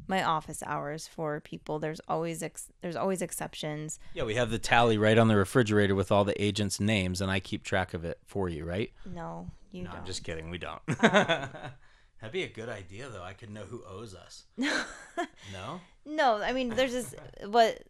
[0.06, 1.78] my office hours for people.
[1.78, 3.98] There's always ex- there's always exceptions.
[4.14, 7.30] Yeah, we have the tally right on the refrigerator with all the agents' names, and
[7.30, 8.92] I keep track of it for you, right?
[9.06, 10.00] No, you no, don't.
[10.00, 10.50] I'm just kidding.
[10.50, 10.82] We don't.
[11.00, 11.46] Uh,
[12.22, 13.24] That'd be a good idea, though.
[13.24, 14.44] I could know who owes us.
[14.56, 15.80] no.
[16.06, 17.82] No, I mean, there's just what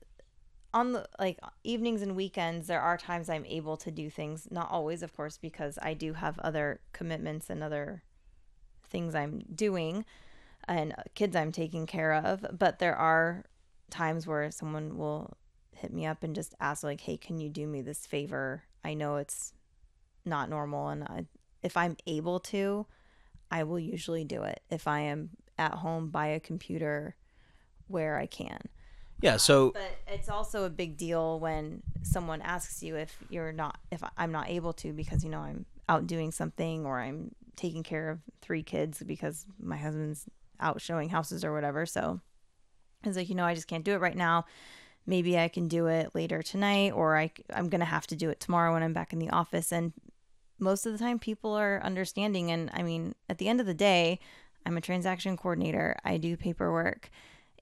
[0.73, 2.67] on the like evenings and weekends.
[2.67, 4.49] There are times I'm able to do things.
[4.51, 8.05] Not always, of course, because I do have other commitments and other
[8.89, 10.07] things I'm doing,
[10.67, 12.47] and kids I'm taking care of.
[12.59, 13.45] But there are
[13.91, 15.37] times where someone will
[15.77, 18.63] hit me up and just ask like, "Hey, can you do me this favor?
[18.83, 19.53] I know it's
[20.25, 21.27] not normal, and I,
[21.63, 22.87] if I'm able to,
[23.53, 24.63] I will usually do it.
[24.71, 27.15] If I am at home by a computer
[27.87, 28.59] where I can."
[29.21, 29.35] Yeah.
[29.35, 33.79] Um, so But it's also a big deal when someone asks you if you're not
[33.91, 37.83] if I'm not able to because you know I'm out doing something or I'm taking
[37.83, 40.27] care of three kids because my husband's
[40.61, 41.87] out showing houses or whatever.
[41.87, 42.21] So
[43.05, 44.45] it's like, you know, I just can't do it right now.
[45.07, 48.31] Maybe I can do it later tonight or I I'm going to have to do
[48.31, 49.93] it tomorrow when I'm back in the office and
[50.63, 53.75] most of the time people are understanding and I mean, at the end of the
[53.75, 54.19] day,
[54.65, 55.97] I'm a transaction coordinator.
[56.05, 57.11] I do paperwork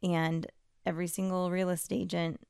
[0.03, 0.47] and
[0.87, 2.41] every single real estate agent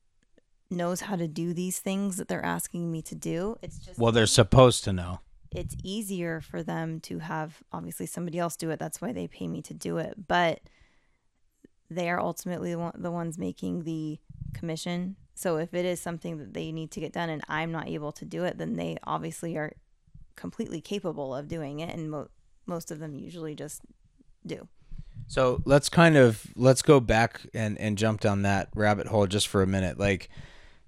[0.71, 3.57] knows how to do these things that they're asking me to do.
[3.63, 5.21] It's just well, they're supposed to know.
[5.53, 8.79] it's easier for them to have obviously somebody else do it.
[8.79, 10.29] That's why they pay me to do it.
[10.29, 10.61] But
[11.91, 14.19] they are ultimately the the ones making the
[14.55, 15.17] commission.
[15.35, 18.13] So if it is something that they need to get done and I'm not able
[18.13, 19.73] to do it, then they obviously are
[20.37, 21.95] completely capable of doing it.
[21.95, 22.29] And mo-
[22.67, 23.83] most of them usually just
[24.47, 24.69] do.
[25.27, 29.49] So let's kind of let's go back and and jump down that rabbit hole just
[29.49, 29.99] for a minute.
[29.99, 30.29] Like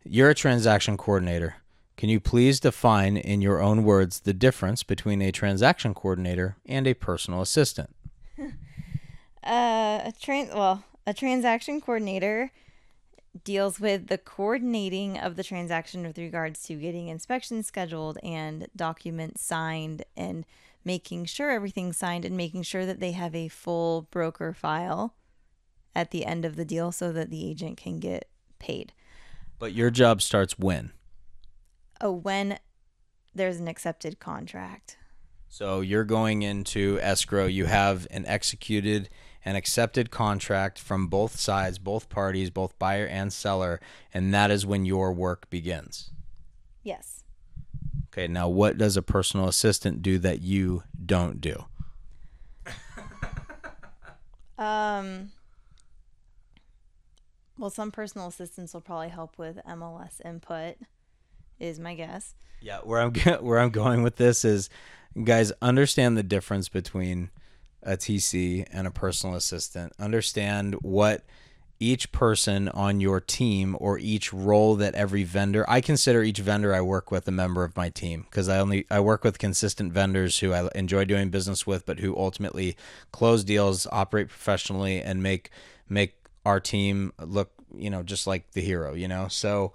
[0.04, 1.56] you're a transaction coordinator.
[1.96, 6.86] Can you please define in your own words the difference between a transaction coordinator and
[6.86, 7.94] a personal assistant?
[9.44, 12.52] Uh, a tran well, a transaction coordinator
[13.44, 19.42] deals with the coordinating of the transaction with regards to getting inspections scheduled and documents
[19.42, 20.44] signed and
[20.84, 25.14] making sure everything's signed and making sure that they have a full broker file
[25.94, 28.92] at the end of the deal so that the agent can get paid.
[29.58, 30.92] But your job starts when?
[32.00, 32.58] Oh, when
[33.34, 34.98] there's an accepted contract.
[35.48, 39.08] So you're going into escrow, you have an executed
[39.44, 43.80] and accepted contract from both sides, both parties, both buyer and seller,
[44.14, 46.10] and that is when your work begins.
[46.82, 47.24] Yes.
[48.08, 51.64] Okay, now what does a personal assistant do that you don't do?
[54.58, 55.32] Um,
[57.58, 60.76] well, some personal assistants will probably help with MLS input,
[61.58, 62.34] is my guess.
[62.60, 64.70] Yeah, where I'm where I'm going with this is,
[65.24, 67.30] guys, understand the difference between
[67.82, 69.92] a TC and a personal assistant.
[69.98, 71.24] Understand what
[71.82, 76.72] each person on your team or each role that every vendor I consider each vendor
[76.72, 79.92] I work with a member of my team because I only I work with consistent
[79.92, 82.76] vendors who I enjoy doing business with but who ultimately
[83.10, 85.50] close deals, operate professionally and make
[85.88, 86.14] make
[86.46, 89.26] our team look, you know, just like the hero, you know.
[89.28, 89.72] So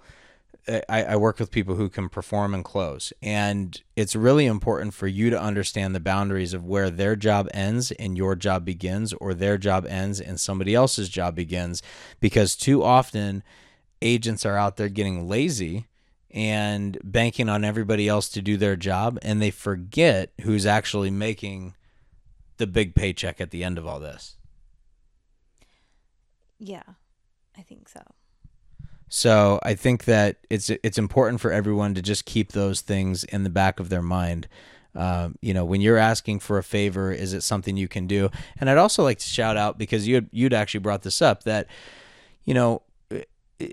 [0.88, 3.12] I, I work with people who can perform and close.
[3.22, 7.90] And it's really important for you to understand the boundaries of where their job ends
[7.92, 11.82] and your job begins, or their job ends and somebody else's job begins.
[12.20, 13.42] Because too often,
[14.02, 15.86] agents are out there getting lazy
[16.30, 21.74] and banking on everybody else to do their job, and they forget who's actually making
[22.58, 24.36] the big paycheck at the end of all this.
[26.58, 26.82] Yeah,
[27.56, 28.02] I think so.
[29.08, 33.42] So I think that it's it's important for everyone to just keep those things in
[33.42, 34.48] the back of their mind.
[34.94, 38.30] Um, you know, when you're asking for a favor, is it something you can do?
[38.58, 41.66] And I'd also like to shout out because you you'd actually brought this up that
[42.44, 42.82] you know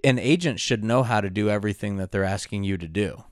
[0.03, 3.23] an agent should know how to do everything that they're asking you to do.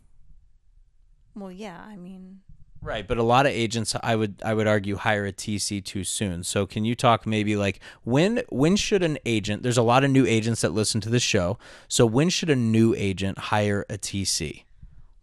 [1.36, 2.42] Well, yeah, I mean,
[2.84, 6.04] Right, but a lot of agents I would I would argue hire a TC too
[6.04, 6.43] soon.
[6.43, 10.12] So can you talk maybe like when when should an agent there's a lot of
[10.12, 11.58] new agents that listen to the show.
[11.88, 14.63] So when should a new agent hire a TC?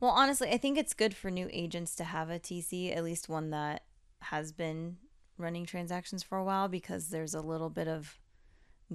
[0.00, 3.28] well, honestly, I think it's good for new agents to have a TC, at least
[3.28, 3.84] one that
[4.22, 4.96] has been
[5.36, 8.18] running transactions for a while, because there's a little bit of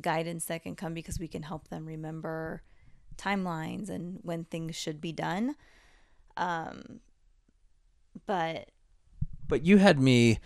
[0.01, 2.63] guidance that can come because we can help them remember
[3.17, 5.55] timelines and when things should be done.
[6.37, 7.01] Um,
[8.25, 8.69] but
[9.47, 10.39] But you had me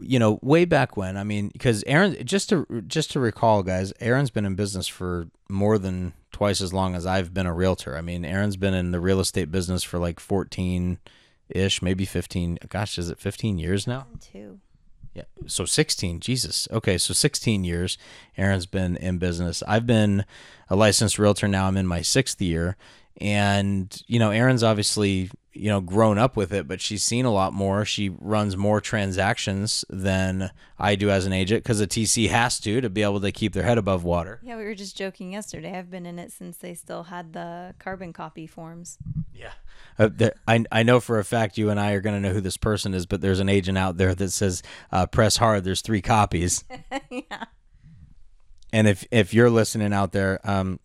[0.00, 1.16] you know way back when.
[1.16, 5.28] I mean, cuz Erin just to just to recall guys, Erin's been in business for
[5.48, 7.96] more than twice as long as I've been a realtor.
[7.96, 10.98] I mean, Erin's been in the real estate business for like 14
[11.48, 12.58] ish, maybe 15.
[12.68, 14.06] Gosh, is it 15 years now?
[14.20, 14.60] two,
[15.14, 15.22] Yeah.
[15.46, 16.20] So 16.
[16.20, 16.68] Jesus.
[16.70, 16.98] Okay.
[16.98, 17.96] So 16 years.
[18.36, 19.62] Erin's been in business.
[19.66, 20.24] I've been
[20.68, 21.68] a licensed realtor now.
[21.68, 22.76] I'm in my sixth year.
[23.18, 27.32] And, you know, Erin's obviously, you know, grown up with it, but she's seen a
[27.32, 27.84] lot more.
[27.84, 32.80] She runs more transactions than I do as an agent because a TC has to
[32.80, 34.40] to be able to keep their head above water.
[34.42, 35.76] yeah, we were just joking yesterday.
[35.76, 38.98] I've been in it since they still had the carbon copy forms.
[39.34, 39.52] Yeah.
[39.98, 42.34] Uh, there, I, I know for a fact you and I are going to know
[42.34, 45.64] who this person is, but there's an agent out there that says, uh, press hard.
[45.64, 46.64] There's three copies.
[47.10, 47.44] yeah.
[48.72, 50.80] And if if you're listening out there, um,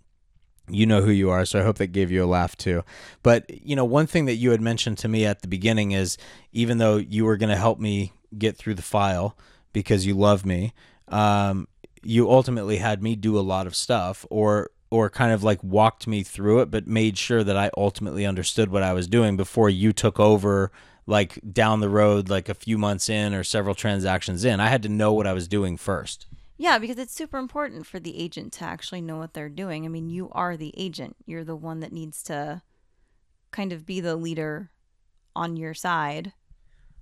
[0.74, 2.84] you know who you are, so I hope that gave you a laugh too.
[3.24, 6.17] But you know, one thing that you had mentioned to me at the beginning is
[6.51, 9.38] even though you were going to help me get through the file
[9.74, 10.74] because you love me,
[11.07, 11.67] um,
[12.03, 16.05] you ultimately had me do a lot of stuff, or or kind of like walked
[16.05, 19.69] me through it, but made sure that I ultimately understood what I was doing before
[19.69, 20.72] you took over.
[21.07, 24.84] Like down the road, like a few months in or several transactions in, I had
[24.84, 26.28] to know what I was doing first.
[26.62, 29.84] Yeah, because it's super important for the agent to actually know what they're doing.
[29.84, 31.16] I mean, you are the agent.
[31.26, 32.62] You're the one that needs to
[33.49, 34.70] kind of be the leader
[35.36, 36.34] on your side.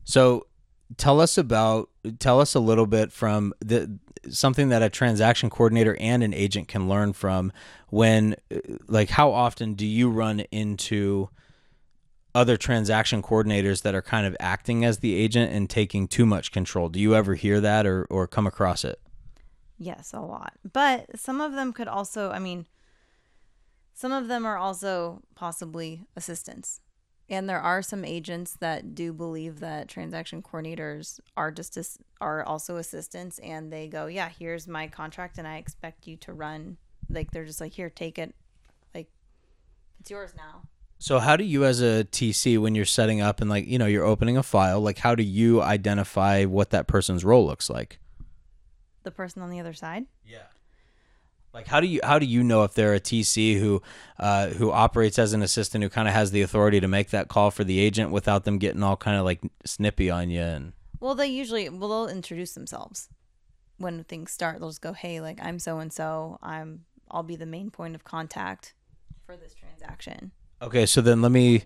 [0.05, 0.47] So,
[0.95, 1.89] tell us about
[2.19, 3.99] tell us a little bit from the
[4.29, 7.51] something that a transaction coordinator and an agent can learn from
[7.89, 11.27] when uh, like how often do you run into
[12.33, 16.53] other transaction coordinators that are kind of acting as the agent and taking too much
[16.53, 16.87] control?
[16.87, 19.01] Do you ever hear that or or come across it?
[19.79, 20.53] Yes, a lot.
[20.71, 22.67] But some of them could also, I mean,
[23.93, 26.81] some of them are also possibly assistants.
[27.29, 32.43] And there are some agents that do believe that transaction coordinators are just as, are
[32.43, 36.77] also assistants and they go, "Yeah, here's my contract and I expect you to run."
[37.07, 38.33] Like they're just like, "Here, take it.
[38.95, 39.09] Like
[39.99, 40.63] it's yours now."
[40.97, 43.85] So how do you as a TC when you're setting up and like, you know,
[43.85, 47.99] you're opening a file, like how do you identify what that person's role looks like?
[49.03, 50.05] The person on the other side.
[50.25, 50.43] Yeah.
[51.53, 53.81] Like how do you how do you know if they're a TC who
[54.19, 57.27] uh, who operates as an assistant who kind of has the authority to make that
[57.27, 60.73] call for the agent without them getting all kind of like snippy on you and
[60.99, 63.09] well they usually well they'll introduce themselves
[63.77, 67.35] when things start they'll just go hey like I'm so and so I'm I'll be
[67.35, 68.75] the main point of contact
[69.25, 70.31] for this transaction.
[70.61, 71.63] Okay, so then let me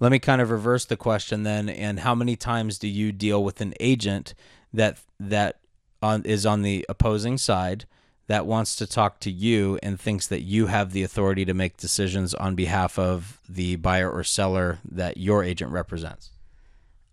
[0.00, 3.42] let me kind of reverse the question then and how many times do you deal
[3.42, 4.34] with an agent
[4.72, 5.60] that that
[6.04, 7.86] on is on the opposing side
[8.26, 11.76] that wants to talk to you and thinks that you have the authority to make
[11.76, 16.30] decisions on behalf of the buyer or seller that your agent represents.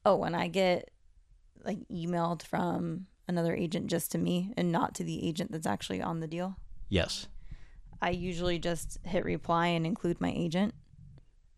[0.06, 0.90] Oh, when I get
[1.64, 6.02] like emailed from another agent just to me and not to the agent that's actually
[6.02, 6.58] on the deal?
[6.90, 7.28] Yes.
[8.02, 10.74] I usually just hit reply and include my agent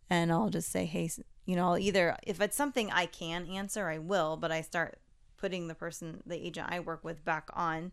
[0.09, 1.09] and I'll just say, "Hey,
[1.45, 4.97] you know, I'll either if it's something I can answer, I will, but I start
[5.43, 7.91] putting the person, the agent I work with, back on,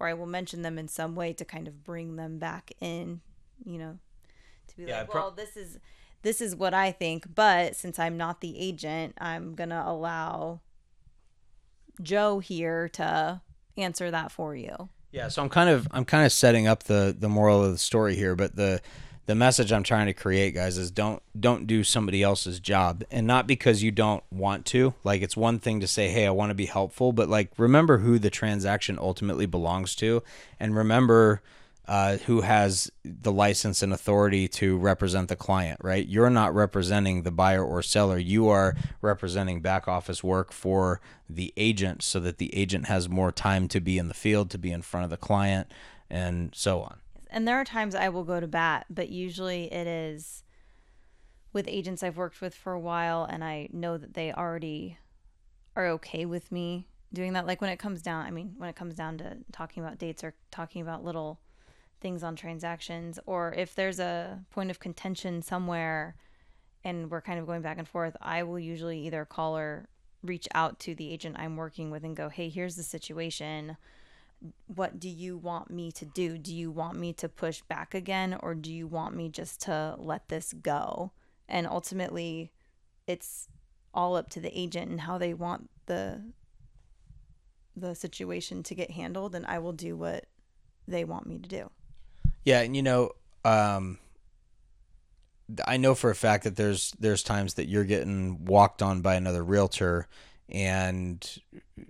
[0.00, 3.20] or I will mention them in some way to kind of bring them back in,
[3.64, 3.98] you know,
[4.66, 5.78] to be yeah, like, well, this is
[6.22, 10.60] this is what I think, but since I'm not the agent, I'm gonna allow
[12.02, 13.40] Joe here to
[13.76, 14.88] answer that for you.
[15.12, 17.78] Yeah, so I'm kind of I'm kind of setting up the the moral of the
[17.78, 18.82] story here, but the
[19.32, 23.26] the message I'm trying to create, guys, is don't don't do somebody else's job, and
[23.26, 24.92] not because you don't want to.
[25.04, 27.96] Like it's one thing to say, "Hey, I want to be helpful," but like remember
[27.96, 30.22] who the transaction ultimately belongs to,
[30.60, 31.40] and remember
[31.88, 35.80] uh, who has the license and authority to represent the client.
[35.82, 36.06] Right?
[36.06, 38.18] You're not representing the buyer or seller.
[38.18, 43.32] You are representing back office work for the agent, so that the agent has more
[43.32, 45.72] time to be in the field, to be in front of the client,
[46.10, 46.98] and so on
[47.32, 50.44] and there are times I will go to bat, but usually it is
[51.52, 54.98] with agents I've worked with for a while and I know that they already
[55.76, 57.46] are okay with me doing that.
[57.46, 60.24] Like when it comes down, I mean, when it comes down to talking about dates
[60.24, 61.40] or talking about little
[62.00, 66.16] things on transactions, or if there's a point of contention somewhere
[66.84, 69.88] and we're kind of going back and forth, I will usually either call or
[70.22, 73.76] reach out to the agent I'm working with and go, hey, here's the situation
[74.66, 76.38] what do you want me to do?
[76.38, 79.94] Do you want me to push back again or do you want me just to
[79.98, 81.12] let this go?
[81.48, 82.52] And ultimately,
[83.06, 83.48] it's
[83.94, 86.22] all up to the agent and how they want the
[87.74, 90.26] the situation to get handled and I will do what
[90.86, 91.70] they want me to do.
[92.44, 93.12] Yeah, and you know,
[93.44, 93.98] um
[95.66, 99.14] I know for a fact that there's there's times that you're getting walked on by
[99.14, 100.06] another realtor
[100.48, 101.26] and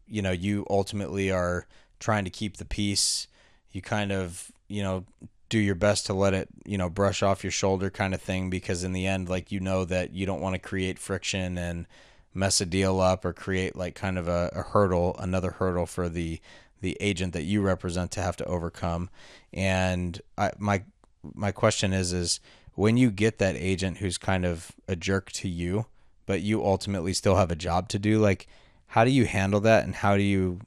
[0.06, 1.66] you know, you ultimately are
[2.02, 3.28] trying to keep the peace.
[3.70, 5.04] You kind of, you know,
[5.48, 8.50] do your best to let it, you know, brush off your shoulder kind of thing
[8.50, 11.86] because in the end like you know that you don't want to create friction and
[12.34, 16.08] mess a deal up or create like kind of a, a hurdle, another hurdle for
[16.08, 16.40] the
[16.80, 19.08] the agent that you represent to have to overcome.
[19.52, 20.82] And I, my
[21.22, 22.40] my question is is
[22.74, 25.86] when you get that agent who's kind of a jerk to you,
[26.26, 28.48] but you ultimately still have a job to do, like
[28.88, 30.60] how do you handle that and how do you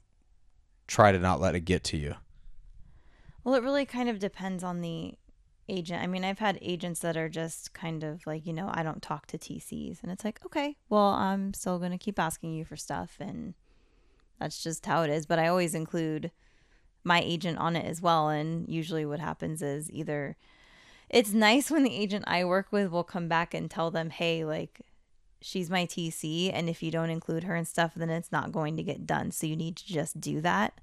[0.86, 2.14] try to not let it get to you?
[3.44, 5.14] Well, it really kind of depends on the
[5.68, 6.02] agent.
[6.02, 9.02] I mean, I've had agents that are just kind of like, you know, I don't
[9.02, 10.02] talk to TCs.
[10.02, 13.16] And it's like, okay, well, I'm still going to keep asking you for stuff.
[13.20, 13.54] And
[14.40, 15.26] that's just how it is.
[15.26, 16.30] But I always include
[17.04, 18.28] my agent on it as well.
[18.28, 20.36] And usually what happens is either
[21.08, 24.44] it's nice when the agent I work with will come back and tell them, hey,
[24.44, 24.80] like,
[25.40, 26.50] she's my TC.
[26.52, 29.30] And if you don't include her and stuff, then it's not going to get done.
[29.30, 30.80] So you need to just do that.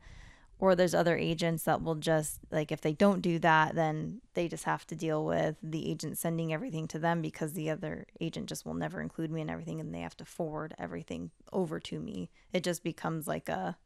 [0.59, 4.47] Or there's other agents that will just, like, if they don't do that, then they
[4.47, 8.47] just have to deal with the agent sending everything to them because the other agent
[8.47, 11.99] just will never include me in everything and they have to forward everything over to
[11.99, 12.29] me.
[12.53, 13.77] It just becomes like a,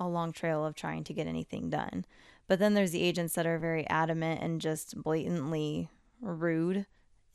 [0.00, 2.04] a long trail of trying to get anything done.
[2.48, 6.86] But then there's the agents that are very adamant and just blatantly rude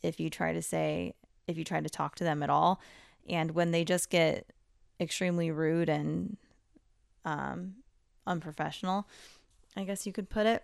[0.02, 1.14] if you try to say,
[1.48, 2.82] if you try to talk to them at all.
[3.30, 4.52] And when they just get
[5.00, 6.38] extremely rude and
[7.26, 7.76] um,
[8.26, 9.08] unprofessional,
[9.76, 10.64] I guess you could put it,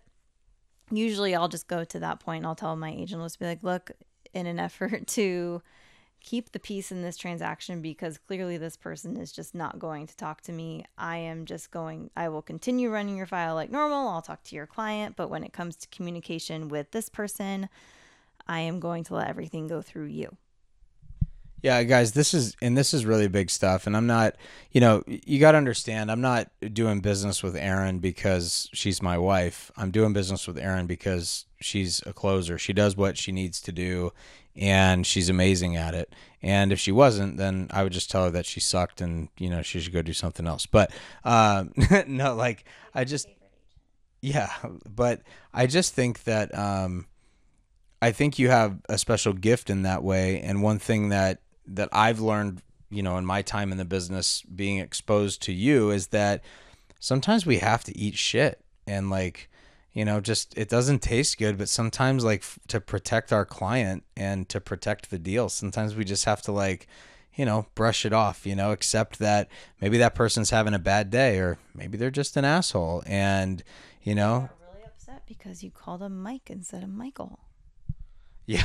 [0.91, 3.91] usually I'll just go to that point I'll tell my agent, let's be like, look,
[4.34, 5.61] in an effort to
[6.19, 10.17] keep the peace in this transaction because clearly this person is just not going to
[10.17, 10.84] talk to me.
[10.97, 14.09] I am just going, I will continue running your file like normal.
[14.09, 15.15] I'll talk to your client.
[15.15, 17.69] But when it comes to communication with this person,
[18.47, 20.36] I am going to let everything go through you.
[21.64, 23.88] Yeah, guys, this is and this is really big stuff.
[23.88, 24.36] And I'm not,
[24.72, 29.18] you know, you got to understand, I'm not doing business with Erin because she's my
[29.18, 29.72] wife.
[29.76, 32.60] I'm doing business with Erin because she's a closer.
[32.60, 34.14] She does what she needs to do,
[34.55, 36.14] and she's amazing at it.
[36.43, 39.49] And if she wasn't, then I would just tell her that she sucked and you
[39.49, 40.68] know she should go do something else.
[40.68, 40.91] But
[41.24, 41.74] um,
[42.08, 43.28] no, like I just,
[44.22, 44.51] yeah,
[44.88, 45.22] but
[45.53, 46.55] I just think that.
[46.58, 47.08] Um,
[47.99, 50.39] I think you have a special gift in that way.
[50.39, 54.41] And one thing that that I've learned, you know, in my time in the business
[54.43, 56.43] being exposed to you is that
[56.99, 59.49] sometimes we have to eat shit and like,
[59.93, 64.03] you know, just it doesn't taste good, but sometimes like f- to protect our client
[64.15, 66.88] and to protect the deal, sometimes we just have to like,
[67.36, 69.49] you know, brush it off, you know, accept that
[69.82, 73.63] maybe that person's having a bad day or maybe they're just an asshole and,
[74.03, 77.39] you know, really upset because you called him Mike instead of Michael.
[78.45, 78.63] Yeah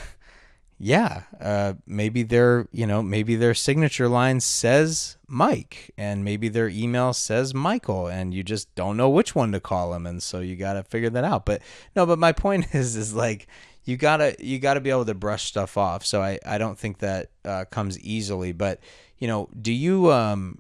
[0.85, 6.69] yeah, uh, maybe their you know maybe their signature line says Mike, and maybe their
[6.69, 10.41] email says Michael, and you just don't know which one to call them, and so
[10.41, 11.47] you got to figure that out.
[11.47, 11.63] But
[11.95, 13.47] no, but my point is is like
[13.85, 16.05] you gotta you gotta be able to brush stuff off.
[16.05, 18.51] So I I don't think that uh, comes easily.
[18.51, 18.81] But
[19.19, 20.59] you know, do you um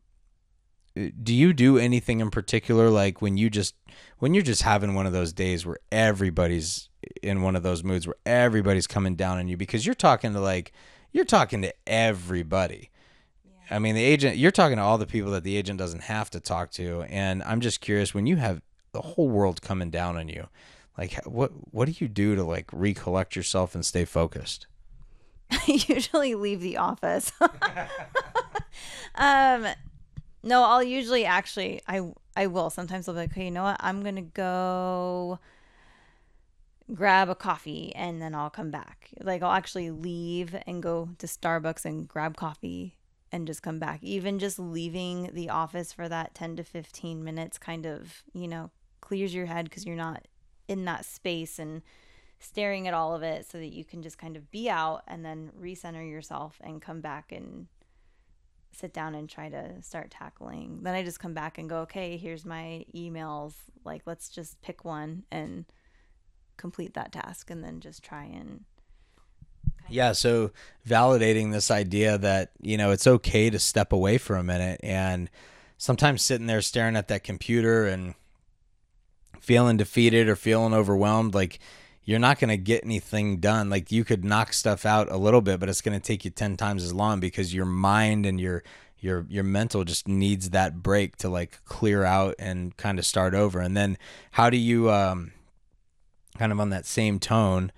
[0.95, 3.75] do you do anything in particular like when you just
[4.20, 6.91] when you're just having one of those days where everybody's
[7.22, 10.40] in one of those moods where everybody's coming down on you because you're talking to
[10.40, 10.72] like
[11.12, 12.90] you're talking to everybody.
[13.44, 13.76] Yeah.
[13.76, 16.30] I mean, the agent you're talking to all the people that the agent doesn't have
[16.30, 20.16] to talk to and I'm just curious when you have the whole world coming down
[20.16, 20.48] on you,
[20.98, 24.66] like what what do you do to like recollect yourself and stay focused?
[25.50, 27.32] I usually leave the office.
[29.14, 29.66] um
[30.42, 32.70] no, I'll usually actually I I will.
[32.70, 33.76] Sometimes I'll be like, okay, you know what?
[33.80, 35.38] I'm gonna go
[36.95, 39.11] grab a coffee and then I'll come back.
[39.20, 42.97] Like I'll actually leave and go to Starbucks and grab coffee
[43.30, 44.03] and just come back.
[44.03, 48.70] Even just leaving the office for that 10 to 15 minutes kind of, you know,
[49.01, 50.26] clears your head because you're not
[50.68, 51.82] in that space and
[52.38, 55.24] staring at all of it so that you can just kind of be out and
[55.24, 57.68] then recenter yourself and come back and
[58.72, 60.80] sit down and try to start tackling.
[60.82, 63.55] Then I just come back and go, okay, here's my emails.
[63.84, 65.64] Like, let's just pick one and
[66.62, 68.64] complete that task and then just try and.
[69.90, 70.52] Yeah, so
[70.88, 75.28] validating this idea that, you know, it's okay to step away for a minute and
[75.76, 78.14] sometimes sitting there staring at that computer and
[79.40, 81.58] feeling defeated or feeling overwhelmed, like,
[82.04, 83.68] you're not going to get anything done.
[83.70, 86.30] Like you could knock stuff out a little bit, but it's going to take you
[86.30, 88.62] 10 times as long because your mind and your
[88.98, 93.34] your your mental just needs that break to like clear out and kind of start
[93.34, 93.60] over.
[93.60, 93.98] And then
[94.32, 95.32] how do you um
[96.39, 97.72] kind of on that same tone,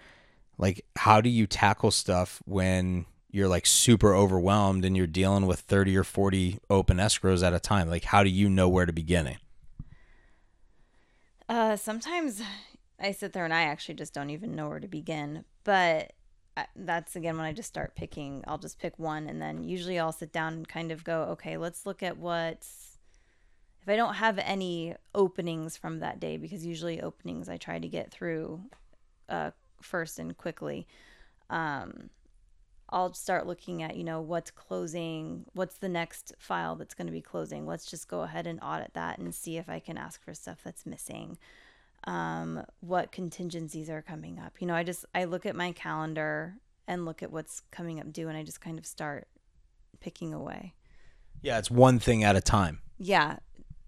[0.59, 5.61] like how do you tackle stuff when you're like super overwhelmed and you're dealing with
[5.61, 7.89] 30 or 40 open escrows at a time?
[7.89, 9.37] Like how do you know where to begin?
[11.49, 12.43] Uh sometimes
[13.01, 15.45] I sit there and I actually just don't even know where to begin.
[15.65, 16.13] But
[16.77, 20.13] that's again when I just start picking, I'll just pick one and then usually I'll
[20.13, 22.84] sit down and kind of go, okay, let's look at what's
[23.85, 27.89] if I don't have any openings from that day because usually openings I try to
[27.89, 28.63] get through
[29.29, 29.51] uh,
[29.83, 30.87] first and quickly.
[31.51, 32.09] Um,
[32.89, 37.13] I'll start looking at, you know, what's closing, what's the next file that's going to
[37.13, 37.67] be closing.
[37.67, 40.61] Let's just go ahead and audit that and see if I can ask for stuff
[40.65, 41.37] that's missing
[42.05, 44.55] um, what contingencies are coming up.
[44.61, 46.55] You know, I just I look at my calendar
[46.87, 49.27] and look at what's coming up due, and I just kind of start
[50.01, 50.75] picking away.
[51.43, 52.81] Yeah, it's one thing at a time.
[52.99, 53.37] Yeah,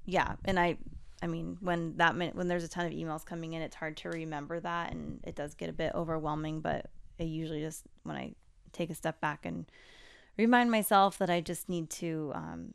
[0.06, 0.78] yeah, and I,
[1.20, 4.08] I mean, when that when there's a ton of emails coming in, it's hard to
[4.08, 6.60] remember that, and it does get a bit overwhelming.
[6.60, 6.86] But
[7.20, 8.34] I usually just when I
[8.72, 9.66] take a step back and
[10.38, 12.74] remind myself that I just need to um,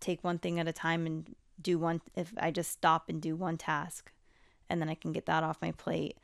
[0.00, 2.02] take one thing at a time and do one.
[2.14, 4.12] If I just stop and do one task,
[4.68, 6.18] and then I can get that off my plate.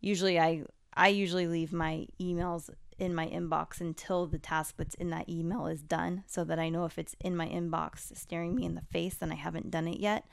[0.00, 0.62] Usually, I
[0.94, 5.66] I usually leave my emails in my inbox until the task that's in that email
[5.66, 8.82] is done so that I know if it's in my inbox staring me in the
[8.82, 10.24] face then I haven't done it yet.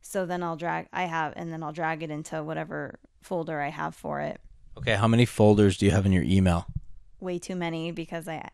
[0.00, 3.70] So then I'll drag I have and then I'll drag it into whatever folder I
[3.70, 4.40] have for it.
[4.76, 6.66] Okay, how many folders do you have in your email?
[7.20, 8.48] Way too many because I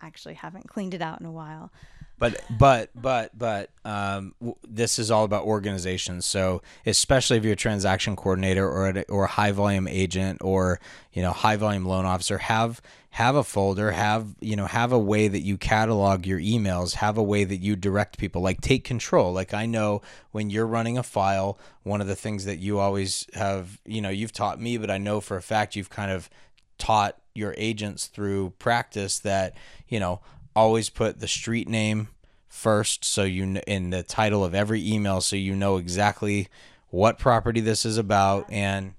[0.00, 1.70] actually haven't cleaned it out in a while.
[2.18, 6.22] But but but but um, w- this is all about organization.
[6.22, 10.80] So especially if you're a transaction coordinator or a, or a high volume agent or
[11.12, 14.98] you know high volume loan officer, have have a folder, have you know have a
[14.98, 18.40] way that you catalog your emails, have a way that you direct people.
[18.40, 19.34] Like take control.
[19.34, 20.00] Like I know
[20.32, 24.10] when you're running a file, one of the things that you always have, you know,
[24.10, 26.30] you've taught me, but I know for a fact you've kind of
[26.78, 29.54] taught your agents through practice that
[29.88, 30.20] you know
[30.56, 32.08] always put the street name
[32.48, 36.48] first so you kn- in the title of every email so you know exactly
[36.88, 38.94] what property this is about and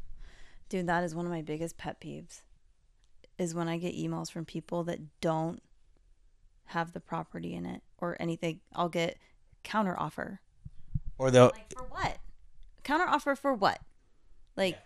[0.70, 2.42] Dude, that is one of my biggest pet peeves.
[3.38, 5.62] Is when I get emails from people that don't
[6.66, 8.60] have the property in it or anything.
[8.76, 9.18] I'll get
[9.64, 10.42] counter offer.
[11.18, 12.18] or the Like for what?
[12.84, 13.80] Counter offer for what?
[14.58, 14.78] Like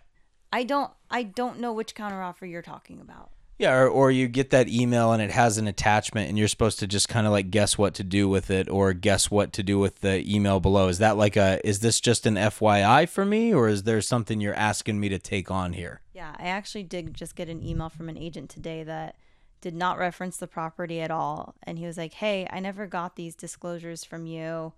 [0.52, 3.30] I don't I don't know which counter offer you're talking about.
[3.62, 6.78] Yeah or, or you get that email and it has an attachment and you're supposed
[6.80, 9.62] to just kind of like guess what to do with it or guess what to
[9.62, 13.24] do with the email below is that like a is this just an FYI for
[13.24, 16.82] me or is there something you're asking me to take on here Yeah, I actually
[16.82, 19.16] did just get an email from an agent today that
[19.62, 21.54] did not reference the property at all.
[21.62, 24.74] And he was like, Hey, I never got these disclosures from you.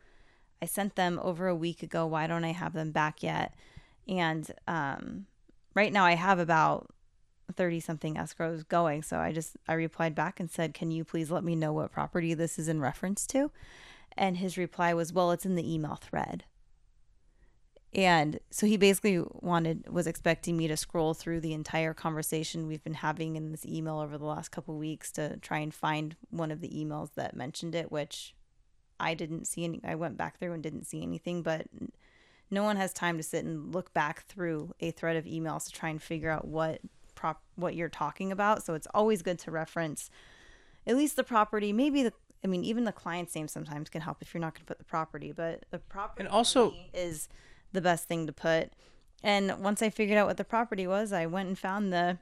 [0.62, 2.06] I sent them over a week ago.
[2.06, 3.54] Why don't I have them back yet?
[4.06, 5.26] And um,
[5.74, 6.93] right now I have about
[7.52, 9.02] 30 something escrows going.
[9.02, 11.92] So I just, I replied back and said, Can you please let me know what
[11.92, 13.50] property this is in reference to?
[14.16, 16.44] And his reply was, Well, it's in the email thread.
[17.94, 22.82] And so he basically wanted was expecting me to scroll through the entire conversation we've
[22.82, 26.50] been having in this email over the last couple weeks to try and find one
[26.50, 28.34] of the emails that mentioned it, which
[28.98, 31.66] I didn't see any I went back through and didn't see anything, but
[32.50, 35.72] no one has time to sit and look back through a thread of emails to
[35.72, 36.80] try and figure out what
[37.24, 38.62] prop what you're talking about.
[38.62, 40.10] So it's always good to reference
[40.86, 42.12] at least the property, maybe the
[42.44, 44.76] I mean, even the client's name sometimes can help if you're not going to put
[44.76, 47.30] the property, but the property And also- is
[47.72, 48.74] the best thing to put.
[49.22, 52.18] And once I figured out what the property was, I went and found the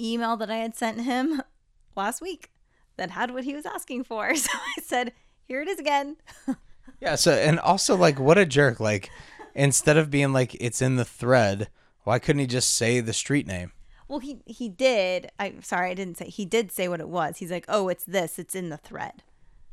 [0.00, 1.42] email that I had sent him
[1.94, 2.50] last week
[2.96, 4.34] that had what he was asking for.
[4.34, 5.12] So I said,
[5.44, 6.16] "Here it is again."
[7.00, 7.16] Yeah.
[7.16, 8.80] So, and also, like, what a jerk.
[8.80, 9.10] Like,
[9.54, 11.68] instead of being like, it's in the thread,
[12.04, 13.72] why couldn't he just say the street name?
[14.08, 15.30] Well, he he did.
[15.38, 16.26] I'm sorry, I didn't say.
[16.28, 17.38] He did say what it was.
[17.38, 18.38] He's like, "Oh, it's this.
[18.38, 19.22] It's in the thread."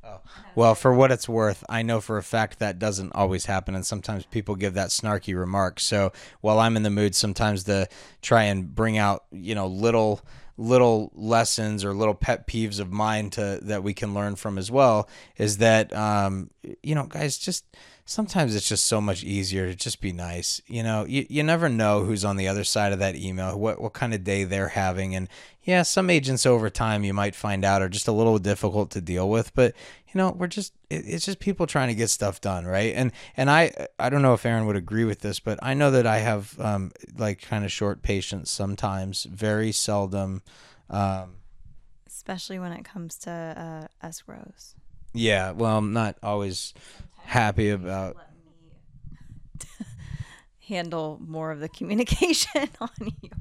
[0.05, 0.19] Oh.
[0.53, 3.85] Well, for what it's worth, I know for a fact that doesn't always happen, and
[3.85, 5.79] sometimes people give that snarky remark.
[5.79, 6.11] So
[6.41, 7.87] while I'm in the mood sometimes to
[8.21, 10.21] try and bring out, you know, little
[10.57, 14.69] little lessons or little pet peeves of mine to that we can learn from as
[14.69, 15.07] well,
[15.37, 16.49] is that um,
[16.81, 17.65] you know, guys, just
[18.13, 20.61] sometimes it's just so much easier to just be nice.
[20.67, 23.81] You know, you, you never know who's on the other side of that email, what
[23.81, 25.27] what kind of day they're having, and
[25.63, 29.01] yeah, some agents over time you might find out are just a little difficult to
[29.01, 29.73] deal with, but
[30.09, 32.93] you know, we're just it, it's just people trying to get stuff done, right?
[32.95, 35.89] And and I I don't know if Erin would agree with this, but I know
[35.91, 40.43] that I have um like kind of short patience sometimes, very seldom.
[40.89, 41.37] Um,
[42.05, 43.31] Especially when it comes to
[44.01, 44.75] uh, escrows.
[45.13, 46.73] yeah, well, I'm not always
[47.23, 48.15] happy about.
[48.15, 49.85] Letting me
[50.67, 52.89] handle more of the communication on
[53.21, 53.31] your.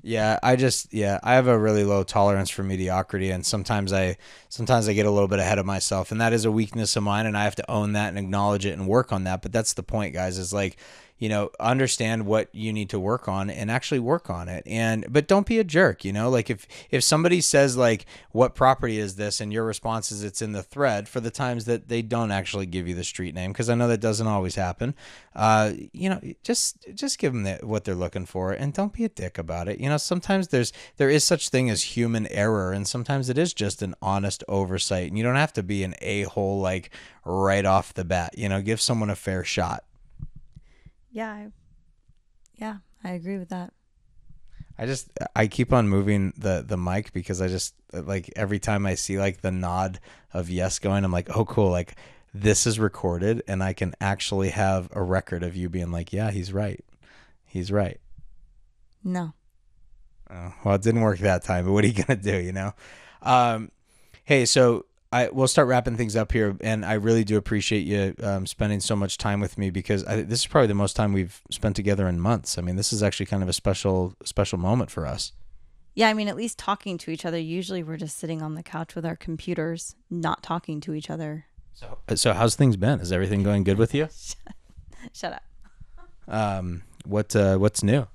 [0.00, 4.16] Yeah, I just yeah, I have a really low tolerance for mediocrity and sometimes I
[4.48, 7.02] sometimes I get a little bit ahead of myself and that is a weakness of
[7.02, 9.52] mine and I have to own that and acknowledge it and work on that, but
[9.52, 10.78] that's the point guys is like
[11.18, 14.62] you know understand what you need to work on and actually work on it.
[14.66, 18.54] And but don't be a jerk you know like if if somebody says like what
[18.54, 19.40] property is this?
[19.40, 22.66] and your response is it's in the thread for the times that they don't actually
[22.66, 24.94] give you the street name because i know that doesn't always happen
[25.36, 29.04] uh you know just just give them the, what they're looking for and don't be
[29.04, 29.80] a dick about it.
[29.80, 33.54] You know sometimes there's there is such thing as human error and sometimes it is
[33.54, 36.90] just an honest oversight and you don't have to be an a-hole like
[37.24, 39.84] right off the bat you know give someone a fair shot
[41.10, 41.48] Yeah, I,
[42.54, 43.72] yeah, I agree with that.
[44.78, 48.86] I just I keep on moving the the mic because I just like every time
[48.86, 49.98] I see like the nod
[50.32, 51.96] of yes going, I'm like, oh cool, like
[52.32, 56.30] this is recorded and I can actually have a record of you being like, yeah,
[56.30, 56.84] he's right.
[57.44, 57.98] He's right.
[59.02, 59.32] No.
[60.30, 62.52] Oh, well, it didn't work that time, but what are you going to do, you
[62.52, 62.74] know?
[63.22, 63.70] Um,
[64.24, 68.14] hey, so I we'll start wrapping things up here, and I really do appreciate you
[68.22, 71.12] um, spending so much time with me because I, this is probably the most time
[71.12, 72.58] we've spent together in months.
[72.58, 75.32] I mean, this is actually kind of a special special moment for us.
[75.94, 77.38] Yeah, I mean, at least talking to each other.
[77.38, 81.46] Usually, we're just sitting on the couch with our computers, not talking to each other.
[81.72, 83.00] So, so how's things been?
[83.00, 84.08] Is everything going good with you?
[85.12, 85.42] Shut up.
[86.28, 88.06] Um, what uh, what's new?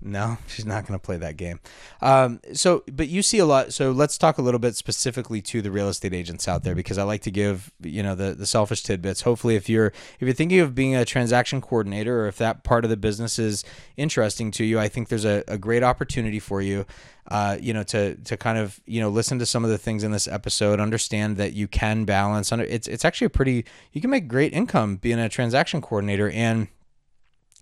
[0.00, 1.58] No, she's not going to play that game.
[2.00, 3.72] Um, so, but you see a lot.
[3.72, 6.98] So let's talk a little bit specifically to the real estate agents out there because
[6.98, 9.22] I like to give you know the the selfish tidbits.
[9.22, 12.84] Hopefully, if you're if you're thinking of being a transaction coordinator or if that part
[12.84, 13.64] of the business is
[13.96, 16.86] interesting to you, I think there's a, a great opportunity for you.
[17.28, 20.04] Uh, you know, to to kind of you know listen to some of the things
[20.04, 22.52] in this episode, understand that you can balance.
[22.52, 26.30] Under it's it's actually a pretty you can make great income being a transaction coordinator
[26.30, 26.68] and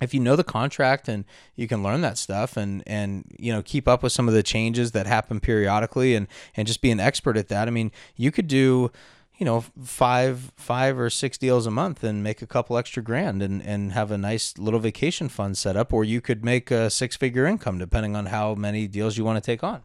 [0.00, 1.24] if you know the contract and
[1.54, 4.42] you can learn that stuff and and you know keep up with some of the
[4.42, 6.26] changes that happen periodically and
[6.56, 8.90] and just be an expert at that i mean you could do
[9.38, 13.42] you know five five or six deals a month and make a couple extra grand
[13.42, 16.90] and and have a nice little vacation fund set up or you could make a
[16.90, 19.82] six figure income depending on how many deals you want to take on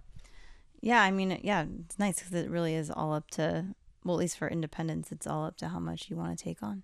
[0.81, 4.19] Yeah, I mean, yeah, it's nice because it really is all up to, well, at
[4.19, 6.81] least for independence, it's all up to how much you want to take on.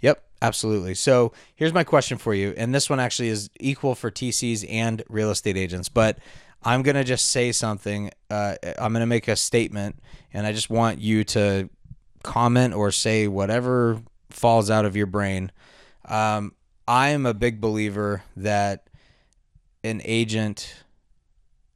[0.00, 0.94] Yep, absolutely.
[0.94, 5.02] So here's my question for you, and this one actually is equal for TCs and
[5.08, 6.18] real estate agents, but
[6.62, 8.10] I'm gonna just say something.
[8.30, 9.98] Uh, I'm gonna make a statement,
[10.32, 11.70] and I just want you to
[12.22, 15.50] comment or say whatever falls out of your brain.
[16.06, 16.54] Um,
[16.86, 18.88] I am a big believer that
[19.82, 20.74] an agent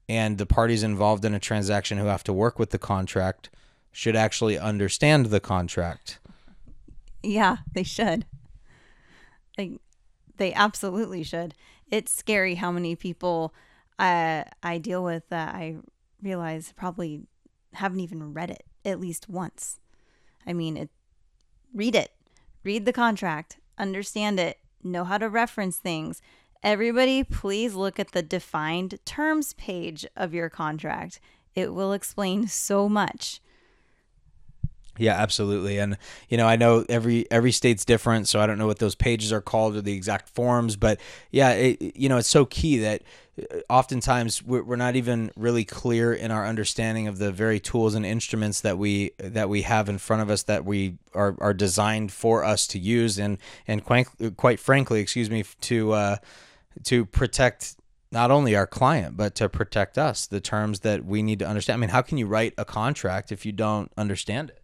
[0.08, 3.48] and the parties involved in a transaction who have to work with the contract
[3.90, 6.18] should actually understand the contract.
[7.24, 8.26] Yeah, they should.
[9.56, 9.80] Like,
[10.36, 11.54] they absolutely should.
[11.90, 13.54] It's scary how many people
[13.98, 15.76] uh, I deal with that I
[16.22, 17.22] realize probably
[17.74, 19.78] haven't even read it at least once.
[20.46, 20.90] I mean, it,
[21.72, 22.12] read it,
[22.62, 26.20] read the contract, understand it, know how to reference things.
[26.62, 31.20] Everybody, please look at the defined terms page of your contract.
[31.54, 33.40] It will explain so much.
[34.98, 35.78] Yeah, absolutely.
[35.78, 35.96] And
[36.28, 39.32] you know, I know every every state's different, so I don't know what those pages
[39.32, 43.02] are called or the exact forms, but yeah, it, you know, it's so key that
[43.38, 48.06] uh, oftentimes we're, not even really clear in our understanding of the very tools and
[48.06, 52.12] instruments that we that we have in front of us that we are, are designed
[52.12, 56.16] for us to use and and quite quite frankly, excuse me, to uh,
[56.84, 57.76] to protect
[58.12, 61.78] not only our client but to protect us the terms that we need to understand.
[61.78, 64.63] I mean, how can you write a contract if you don't understand it?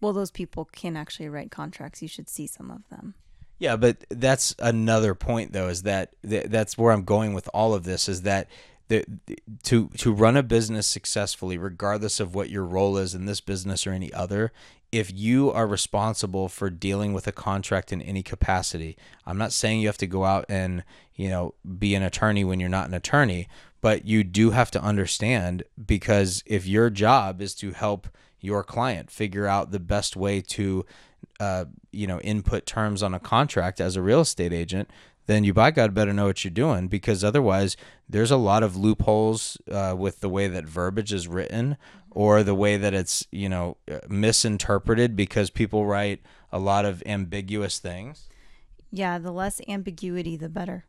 [0.00, 2.00] Well, those people can actually write contracts.
[2.02, 3.14] You should see some of them.
[3.58, 7.74] Yeah, but that's another point though is that th- that's where I'm going with all
[7.74, 8.48] of this is that
[8.90, 9.04] the,
[9.62, 13.86] to to run a business successfully regardless of what your role is in this business
[13.86, 14.52] or any other
[14.90, 19.80] if you are responsible for dealing with a contract in any capacity i'm not saying
[19.80, 20.82] you have to go out and
[21.14, 23.46] you know be an attorney when you're not an attorney
[23.80, 28.08] but you do have to understand because if your job is to help
[28.40, 30.84] your client figure out the best way to
[31.38, 34.90] uh, you know input terms on a contract as a real estate agent
[35.26, 37.76] then you by god better know what you're doing because otherwise
[38.08, 41.76] there's a lot of loopholes uh, with the way that verbiage is written
[42.10, 46.20] or the way that it's you know uh, misinterpreted because people write
[46.52, 48.28] a lot of ambiguous things
[48.90, 50.84] Yeah, the less ambiguity, the better.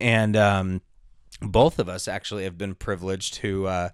[0.00, 0.80] and um,
[1.40, 3.88] both of us actually have been privileged to uh,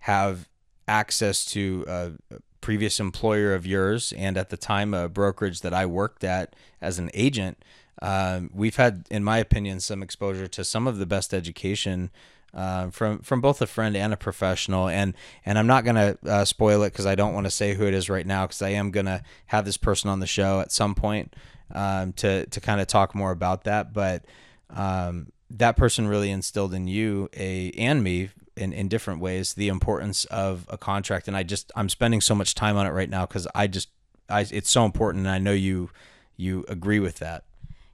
[0.00, 0.48] have
[0.86, 2.12] access to a
[2.60, 6.98] previous employer of yours and at the time a brokerage that I worked at as
[6.98, 7.62] an agent.
[8.00, 12.10] Um, we've had, in my opinion, some exposure to some of the best education
[12.54, 14.88] uh, from from both a friend and a professional.
[14.88, 15.14] And
[15.44, 17.94] and I'm not gonna uh, spoil it because I don't want to say who it
[17.94, 20.94] is right now because I am gonna have this person on the show at some
[20.94, 21.34] point
[21.72, 23.92] um, to to kind of talk more about that.
[23.92, 24.24] But
[24.70, 29.68] um, that person really instilled in you a and me in, in different ways the
[29.68, 33.10] importance of a contract and i just i'm spending so much time on it right
[33.10, 33.88] now because i just
[34.28, 35.90] I, it's so important and i know you
[36.36, 37.44] you agree with that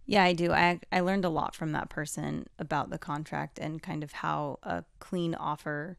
[0.06, 0.50] Yeah, I do.
[0.50, 4.58] I I learned a lot from that person about the contract and kind of how
[4.64, 5.98] a clean offer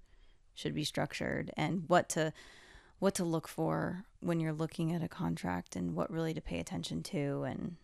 [0.53, 2.34] should be structured and what to
[2.99, 6.59] what to look for when you're looking at a contract and what really to pay
[6.59, 7.78] attention to and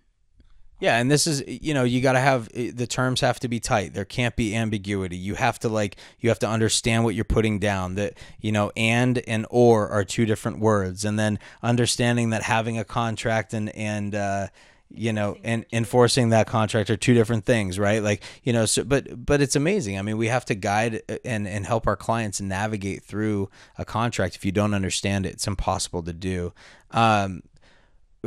[0.80, 3.60] Yeah, and this is you know you got to have the terms have to be
[3.60, 3.94] tight.
[3.94, 5.18] There can't be ambiguity.
[5.18, 7.96] You have to like you have to understand what you're putting down.
[7.96, 12.78] That you know and and or are two different words, and then understanding that having
[12.78, 14.48] a contract and and uh,
[14.92, 18.04] you know and enforcing that contract are two different things, right?
[18.04, 19.98] Like you know, so but but it's amazing.
[19.98, 23.50] I mean, we have to guide and and help our clients navigate through
[23.80, 24.36] a contract.
[24.36, 26.54] If you don't understand it, it's impossible to do.
[26.92, 27.42] Um,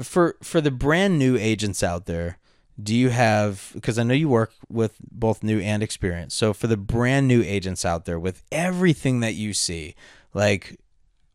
[0.02, 2.38] for for the brand new agents out there
[2.82, 6.36] do you have because i know you work with both new and experienced.
[6.36, 9.94] So for the brand new agents out there with everything that you see
[10.34, 10.78] like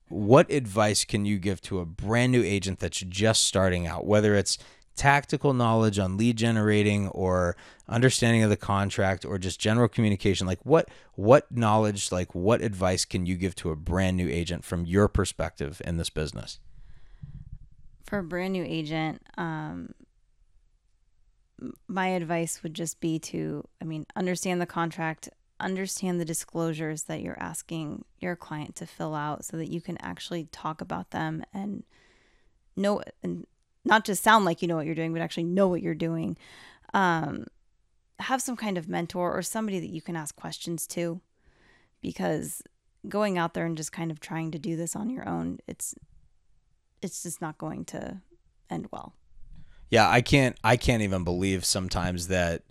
[0.07, 4.05] what advice can you give to a brand new agent that's just starting out?
[4.05, 4.57] Whether it's
[4.95, 7.57] tactical knowledge on lead generating or
[7.89, 13.03] understanding of the contract or just general communication like what what knowledge like what advice
[13.03, 16.59] can you give to a brand new agent from your perspective in this business?
[18.05, 19.93] For a brand new agent, um,
[21.87, 25.29] my advice would just be to, I mean, understand the contract,
[25.59, 29.97] understand the disclosures that you're asking your client to fill out so that you can
[29.99, 31.83] actually talk about them and
[32.75, 33.47] know and
[33.85, 36.37] not just sound like you know what you're doing, but actually know what you're doing.
[36.93, 37.45] Um,
[38.19, 41.21] have some kind of mentor or somebody that you can ask questions to
[42.01, 42.61] because
[43.07, 45.95] going out there and just kind of trying to do this on your own, it's
[47.01, 48.21] it's just not going to
[48.69, 49.13] end well.
[49.95, 52.63] Yeah, I can't I can't even believe sometimes that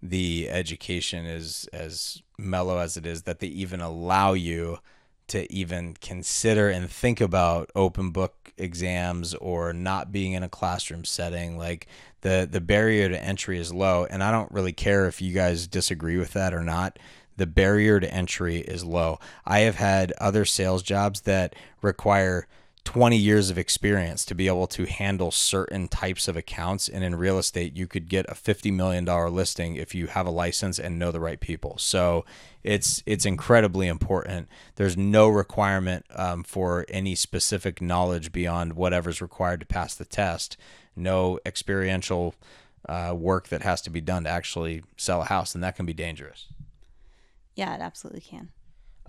[0.00, 4.78] the education is as mellow as it is that they even allow you
[5.26, 11.04] to even consider and think about open book exams or not being in a classroom
[11.04, 11.88] setting like
[12.20, 15.66] the the barrier to entry is low and I don't really care if you guys
[15.66, 16.96] disagree with that or not
[17.38, 19.18] the barrier to entry is low.
[19.46, 22.46] I have had other sales jobs that require
[22.88, 26.88] 20 years of experience to be able to handle certain types of accounts.
[26.88, 30.30] And in real estate, you could get a $50 million listing if you have a
[30.30, 31.76] license and know the right people.
[31.76, 32.24] So
[32.64, 34.48] it's it's incredibly important.
[34.76, 40.56] There's no requirement um, for any specific knowledge beyond whatever's required to pass the test.
[40.96, 42.36] No experiential
[42.88, 45.84] uh, work that has to be done to actually sell a house, and that can
[45.84, 46.46] be dangerous.
[47.54, 48.48] Yeah, it absolutely can.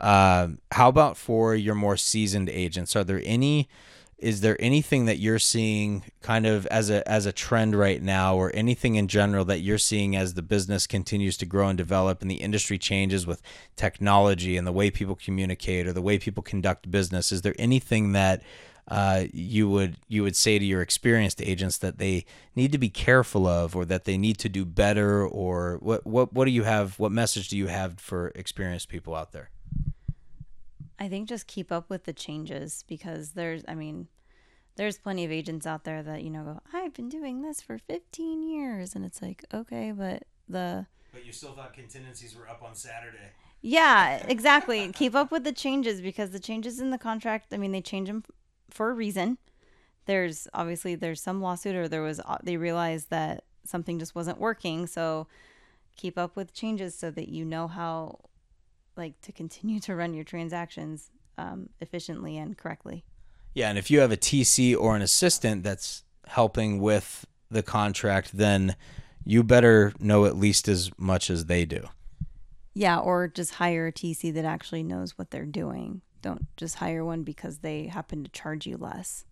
[0.01, 2.95] Um, how about for your more seasoned agents?
[2.95, 3.69] Are there any?
[4.17, 8.35] Is there anything that you're seeing kind of as a as a trend right now,
[8.35, 12.21] or anything in general that you're seeing as the business continues to grow and develop,
[12.21, 13.41] and the industry changes with
[13.77, 17.31] technology and the way people communicate or the way people conduct business?
[17.31, 18.43] Is there anything that
[18.89, 22.25] uh, you would you would say to your experienced agents that they
[22.55, 26.33] need to be careful of, or that they need to do better, or what what
[26.33, 26.99] what do you have?
[26.99, 29.49] What message do you have for experienced people out there?
[30.99, 34.07] I think just keep up with the changes because there's, I mean,
[34.75, 37.77] there's plenty of agents out there that, you know, go, I've been doing this for
[37.77, 38.95] 15 years.
[38.95, 40.87] And it's like, okay, but the.
[41.13, 43.31] But you still thought contingencies were up on Saturday.
[43.61, 44.91] Yeah, exactly.
[44.93, 48.07] keep up with the changes because the changes in the contract, I mean, they change
[48.07, 48.23] them
[48.69, 49.37] for a reason.
[50.05, 54.39] There's obviously there's some lawsuit or there was uh, they realized that something just wasn't
[54.39, 55.27] working, so
[55.95, 58.19] keep up with changes so that you know how
[58.99, 63.03] like to continue to run your transactions um, efficiently and correctly.
[63.55, 68.37] Yeah, and if you have a TC or an assistant that's helping with the contract,
[68.37, 68.75] then
[69.25, 71.87] you better know at least as much as they do.
[72.75, 76.01] Yeah, or just hire a TC that actually knows what they're doing.
[76.21, 79.25] Don't just hire one because they happen to charge you less.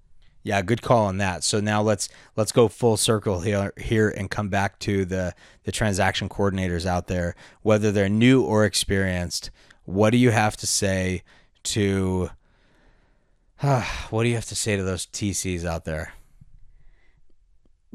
[0.48, 1.44] Yeah, good call on that.
[1.44, 5.36] So now let's let's go full circle here here and come back to the
[5.66, 9.52] the transaction coordinators out there, whether they're new or experienced.
[9.84, 11.24] What do you have to say
[11.64, 12.30] to
[13.60, 16.14] what do you have to say to those TCs out there?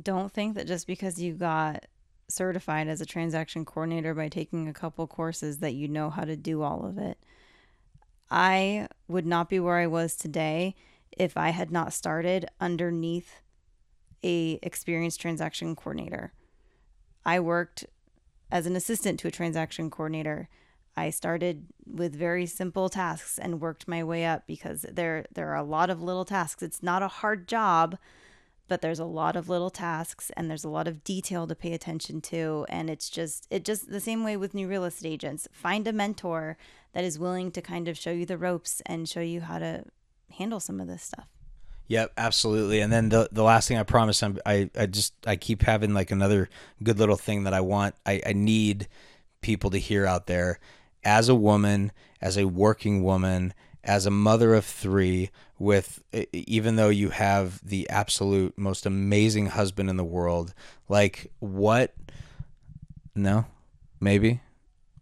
[0.03, 1.86] Don't think that just because you got
[2.28, 6.36] certified as a transaction coordinator by taking a couple courses that you know how to
[6.36, 7.16] do all of it.
[8.30, 10.74] I would not be where I was today
[11.16, 13.40] if I had not started underneath
[14.24, 16.32] a experienced transaction coordinator.
[17.24, 17.84] I worked
[18.50, 20.48] as an assistant to a transaction coordinator.
[20.96, 25.56] I started with very simple tasks and worked my way up because there there are
[25.56, 26.62] a lot of little tasks.
[26.62, 27.96] It's not a hard job,
[28.68, 31.72] but there's a lot of little tasks and there's a lot of detail to pay
[31.72, 35.48] attention to and it's just it just the same way with new real estate agents.
[35.52, 36.58] Find a mentor
[36.92, 39.84] that is willing to kind of show you the ropes and show you how to
[40.32, 41.26] handle some of this stuff.
[41.88, 42.80] Yep, absolutely.
[42.80, 45.92] And then the the last thing I promise, I'm, I I just I keep having
[45.92, 46.48] like another
[46.82, 47.94] good little thing that I want.
[48.06, 48.88] I, I need
[49.42, 50.58] people to hear out there
[51.04, 53.52] as a woman, as a working woman,
[53.84, 56.02] as a mother of three, with
[56.32, 60.54] even though you have the absolute most amazing husband in the world,
[60.88, 61.92] like what?
[63.14, 63.44] No,
[64.00, 64.40] maybe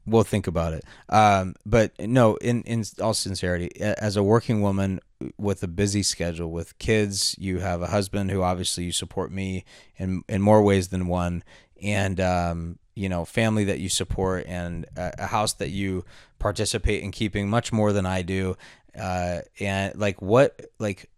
[0.07, 0.85] we'll think about it.
[1.09, 5.01] Um, but no, in in all sincerity, as a working woman
[5.37, 9.65] with a busy schedule with kids, you have a husband who obviously you support me
[9.97, 11.43] in in more ways than one,
[11.83, 16.05] and um, you know, family that you support, and a, a house that you
[16.39, 18.57] participate in keeping much more than I do.
[18.99, 21.11] Uh, and like what like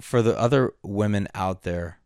[0.00, 1.98] for the other women out there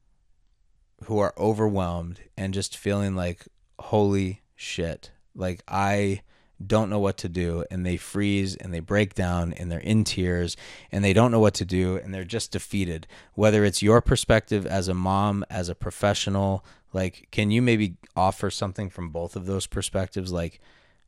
[1.04, 3.46] who are overwhelmed and just feeling like
[3.78, 6.20] holy shit like i
[6.66, 10.04] don't know what to do and they freeze and they break down and they're in
[10.04, 10.56] tears
[10.90, 13.06] and they don't know what to do and they're just defeated.
[13.34, 18.50] Whether it's your perspective as a mom as a professional like can you maybe offer
[18.50, 20.32] something from both of those perspectives?
[20.32, 20.60] Like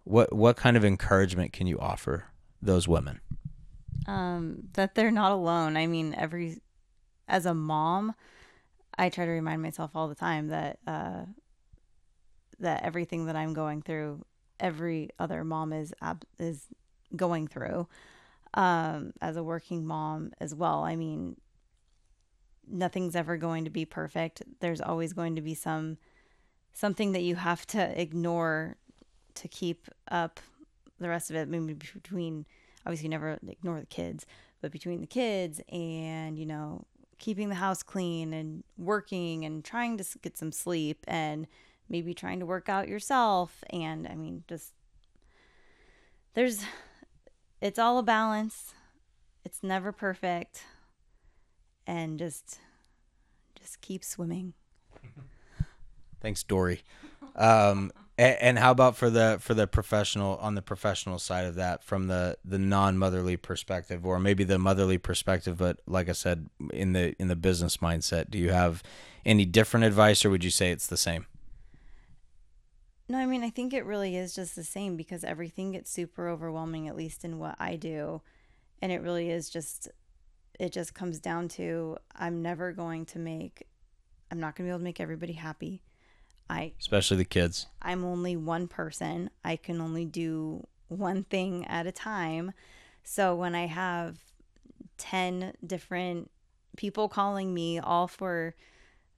[0.04, 2.26] what what kind of encouragement can you offer
[2.60, 3.20] those women?
[4.06, 5.76] Um, that they're not alone.
[5.76, 6.60] I mean, every
[7.28, 8.14] as a mom,
[8.96, 11.24] I try to remind myself all the time that uh,
[12.60, 14.24] that everything that I'm going through,
[14.60, 15.92] every other mom is
[16.38, 16.66] is
[17.14, 17.88] going through.
[18.54, 21.36] Um, as a working mom as well, I mean,
[22.66, 24.42] nothing's ever going to be perfect.
[24.60, 25.98] There's always going to be some
[26.72, 28.76] something that you have to ignore
[29.34, 30.40] to keep up
[30.98, 31.48] the rest of it.
[31.48, 32.46] Maybe between
[32.84, 34.26] obviously you never ignore the kids,
[34.60, 36.84] but between the kids and, you know,
[37.18, 41.46] keeping the house clean and working and trying to get some sleep and
[41.88, 43.62] maybe trying to work out yourself.
[43.70, 44.72] And I mean, just
[46.34, 46.64] there's,
[47.60, 48.74] it's all a balance.
[49.44, 50.64] It's never perfect.
[51.86, 52.58] And just,
[53.58, 54.54] just keep swimming.
[56.20, 56.82] Thanks, Dory.
[57.36, 61.54] Um, and, and how about for the for the professional on the professional side of
[61.56, 66.12] that, from the the non motherly perspective, or maybe the motherly perspective, but like I
[66.12, 68.82] said, in the in the business mindset, do you have
[69.24, 71.26] any different advice, or would you say it's the same?
[73.08, 76.28] No, I mean, I think it really is just the same because everything gets super
[76.28, 78.22] overwhelming, at least in what I do.
[78.82, 79.88] And it really is just,
[80.58, 83.68] it just comes down to I'm never going to make,
[84.30, 85.82] I'm not going to be able to make everybody happy.
[86.50, 87.66] I, Especially the kids.
[87.80, 89.30] I'm only one person.
[89.44, 92.52] I can only do one thing at a time.
[93.02, 94.18] So when I have
[94.98, 96.30] 10 different
[96.76, 98.54] people calling me all for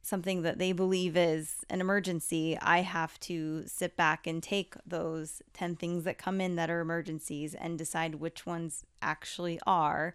[0.08, 5.42] something that they believe is an emergency, I have to sit back and take those
[5.52, 10.14] 10 things that come in that are emergencies and decide which ones actually are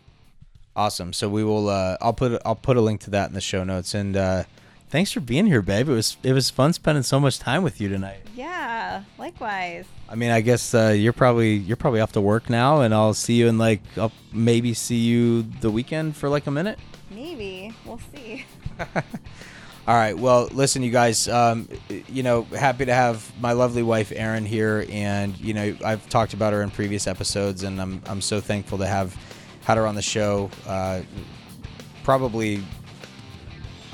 [0.75, 1.13] Awesome.
[1.13, 1.69] So we will.
[1.69, 2.41] Uh, I'll put.
[2.45, 3.93] I'll put a link to that in the show notes.
[3.93, 4.43] And uh,
[4.89, 5.89] thanks for being here, babe.
[5.89, 6.17] It was.
[6.23, 8.19] It was fun spending so much time with you tonight.
[8.35, 9.85] Yeah, likewise.
[10.07, 13.13] I mean, I guess uh, you're probably you're probably off to work now, and I'll
[13.13, 13.81] see you in like.
[13.97, 16.79] I'll maybe see you the weekend for like a minute.
[17.09, 17.73] Maybe.
[17.85, 18.45] We'll see.
[19.87, 20.17] All right.
[20.17, 21.27] Well, listen, you guys.
[21.27, 26.07] Um, you know, happy to have my lovely wife Erin here, and you know, I've
[26.09, 29.15] talked about her in previous episodes, and I'm I'm so thankful to have
[29.61, 30.49] had her on the show.
[30.67, 31.01] Uh,
[32.03, 32.63] probably,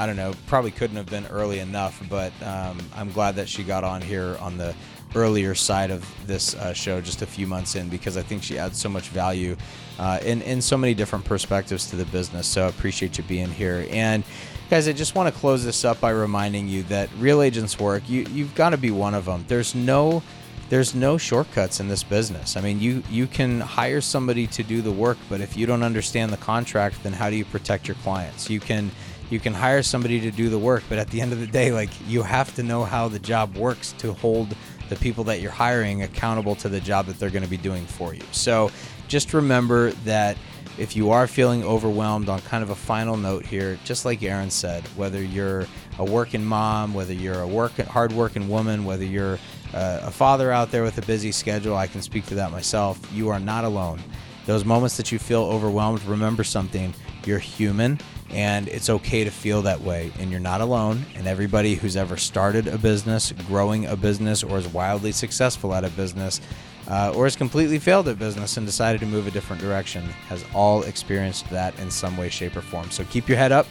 [0.01, 3.63] I don't know, probably couldn't have been early enough, but um, I'm glad that she
[3.63, 4.73] got on here on the
[5.13, 8.57] earlier side of this uh, show, just a few months in, because I think she
[8.57, 9.55] adds so much value
[9.99, 12.47] uh, in in so many different perspectives to the business.
[12.47, 13.85] So I appreciate you being here.
[13.91, 14.23] And
[14.71, 18.01] guys i just want to close this up by reminding you that real agents work
[18.07, 20.23] you you've got to be one of them there's no
[20.71, 22.55] there's no shortcuts in this business.
[22.55, 25.83] I mean you you can hire somebody to do the work but if you don't
[25.83, 28.49] understand the contract then how do you protect your clients?
[28.49, 28.89] You can
[29.31, 31.71] you can hire somebody to do the work but at the end of the day
[31.71, 34.55] like you have to know how the job works to hold
[34.89, 37.85] the people that you're hiring accountable to the job that they're going to be doing
[37.85, 38.69] for you so
[39.07, 40.37] just remember that
[40.77, 44.49] if you are feeling overwhelmed on kind of a final note here, just like Erin
[44.49, 45.67] said, whether you're
[45.99, 49.37] a working mom, whether you're a working, hard-working woman, whether you're
[49.73, 52.99] uh, a father out there with a busy schedule, I can speak to that myself.
[53.13, 54.01] You are not alone.
[54.45, 56.93] Those moments that you feel overwhelmed, remember something.
[57.25, 57.99] You're human
[58.33, 61.05] And it's okay to feel that way, and you're not alone.
[61.15, 65.83] And everybody who's ever started a business, growing a business, or is wildly successful at
[65.83, 66.39] a business,
[66.87, 70.45] uh, or has completely failed at business and decided to move a different direction has
[70.53, 72.89] all experienced that in some way, shape, or form.
[72.89, 73.67] So keep your head up,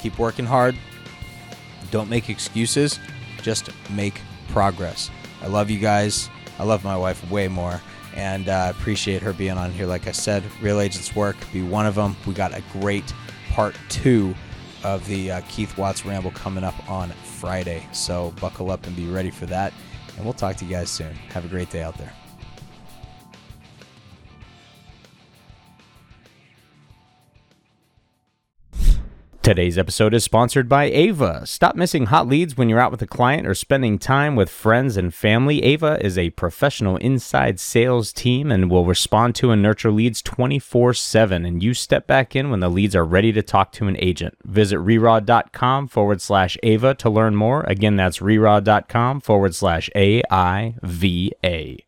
[0.00, 0.76] keep working hard,
[1.90, 2.98] don't make excuses,
[3.42, 5.10] just make progress.
[5.42, 6.30] I love you guys.
[6.58, 7.80] I love my wife way more
[8.14, 9.86] and uh, appreciate her being on here.
[9.86, 12.16] Like I said, Real Agents Work, be one of them.
[12.26, 13.12] We got a great
[13.56, 14.34] part two
[14.84, 17.82] of the uh, Keith Watts Ramble coming up on Friday.
[17.90, 19.72] So buckle up and be ready for that.
[20.16, 21.14] And we'll talk to you guys soon.
[21.30, 22.12] Have a great day out there.
[29.46, 31.46] Today's episode is sponsored by Aiva.
[31.46, 34.96] Stop missing hot leads when you're out with a client or spending time with friends
[34.96, 35.60] and family.
[35.60, 40.94] Aiva is a professional inside sales team and will respond to and nurture leads 24
[40.94, 41.46] 7.
[41.46, 44.36] And you step back in when the leads are ready to talk to an agent.
[44.42, 47.62] Visit reraw.com forward slash Aiva to learn more.
[47.68, 51.86] Again, that's reraw.com forward slash A I V A.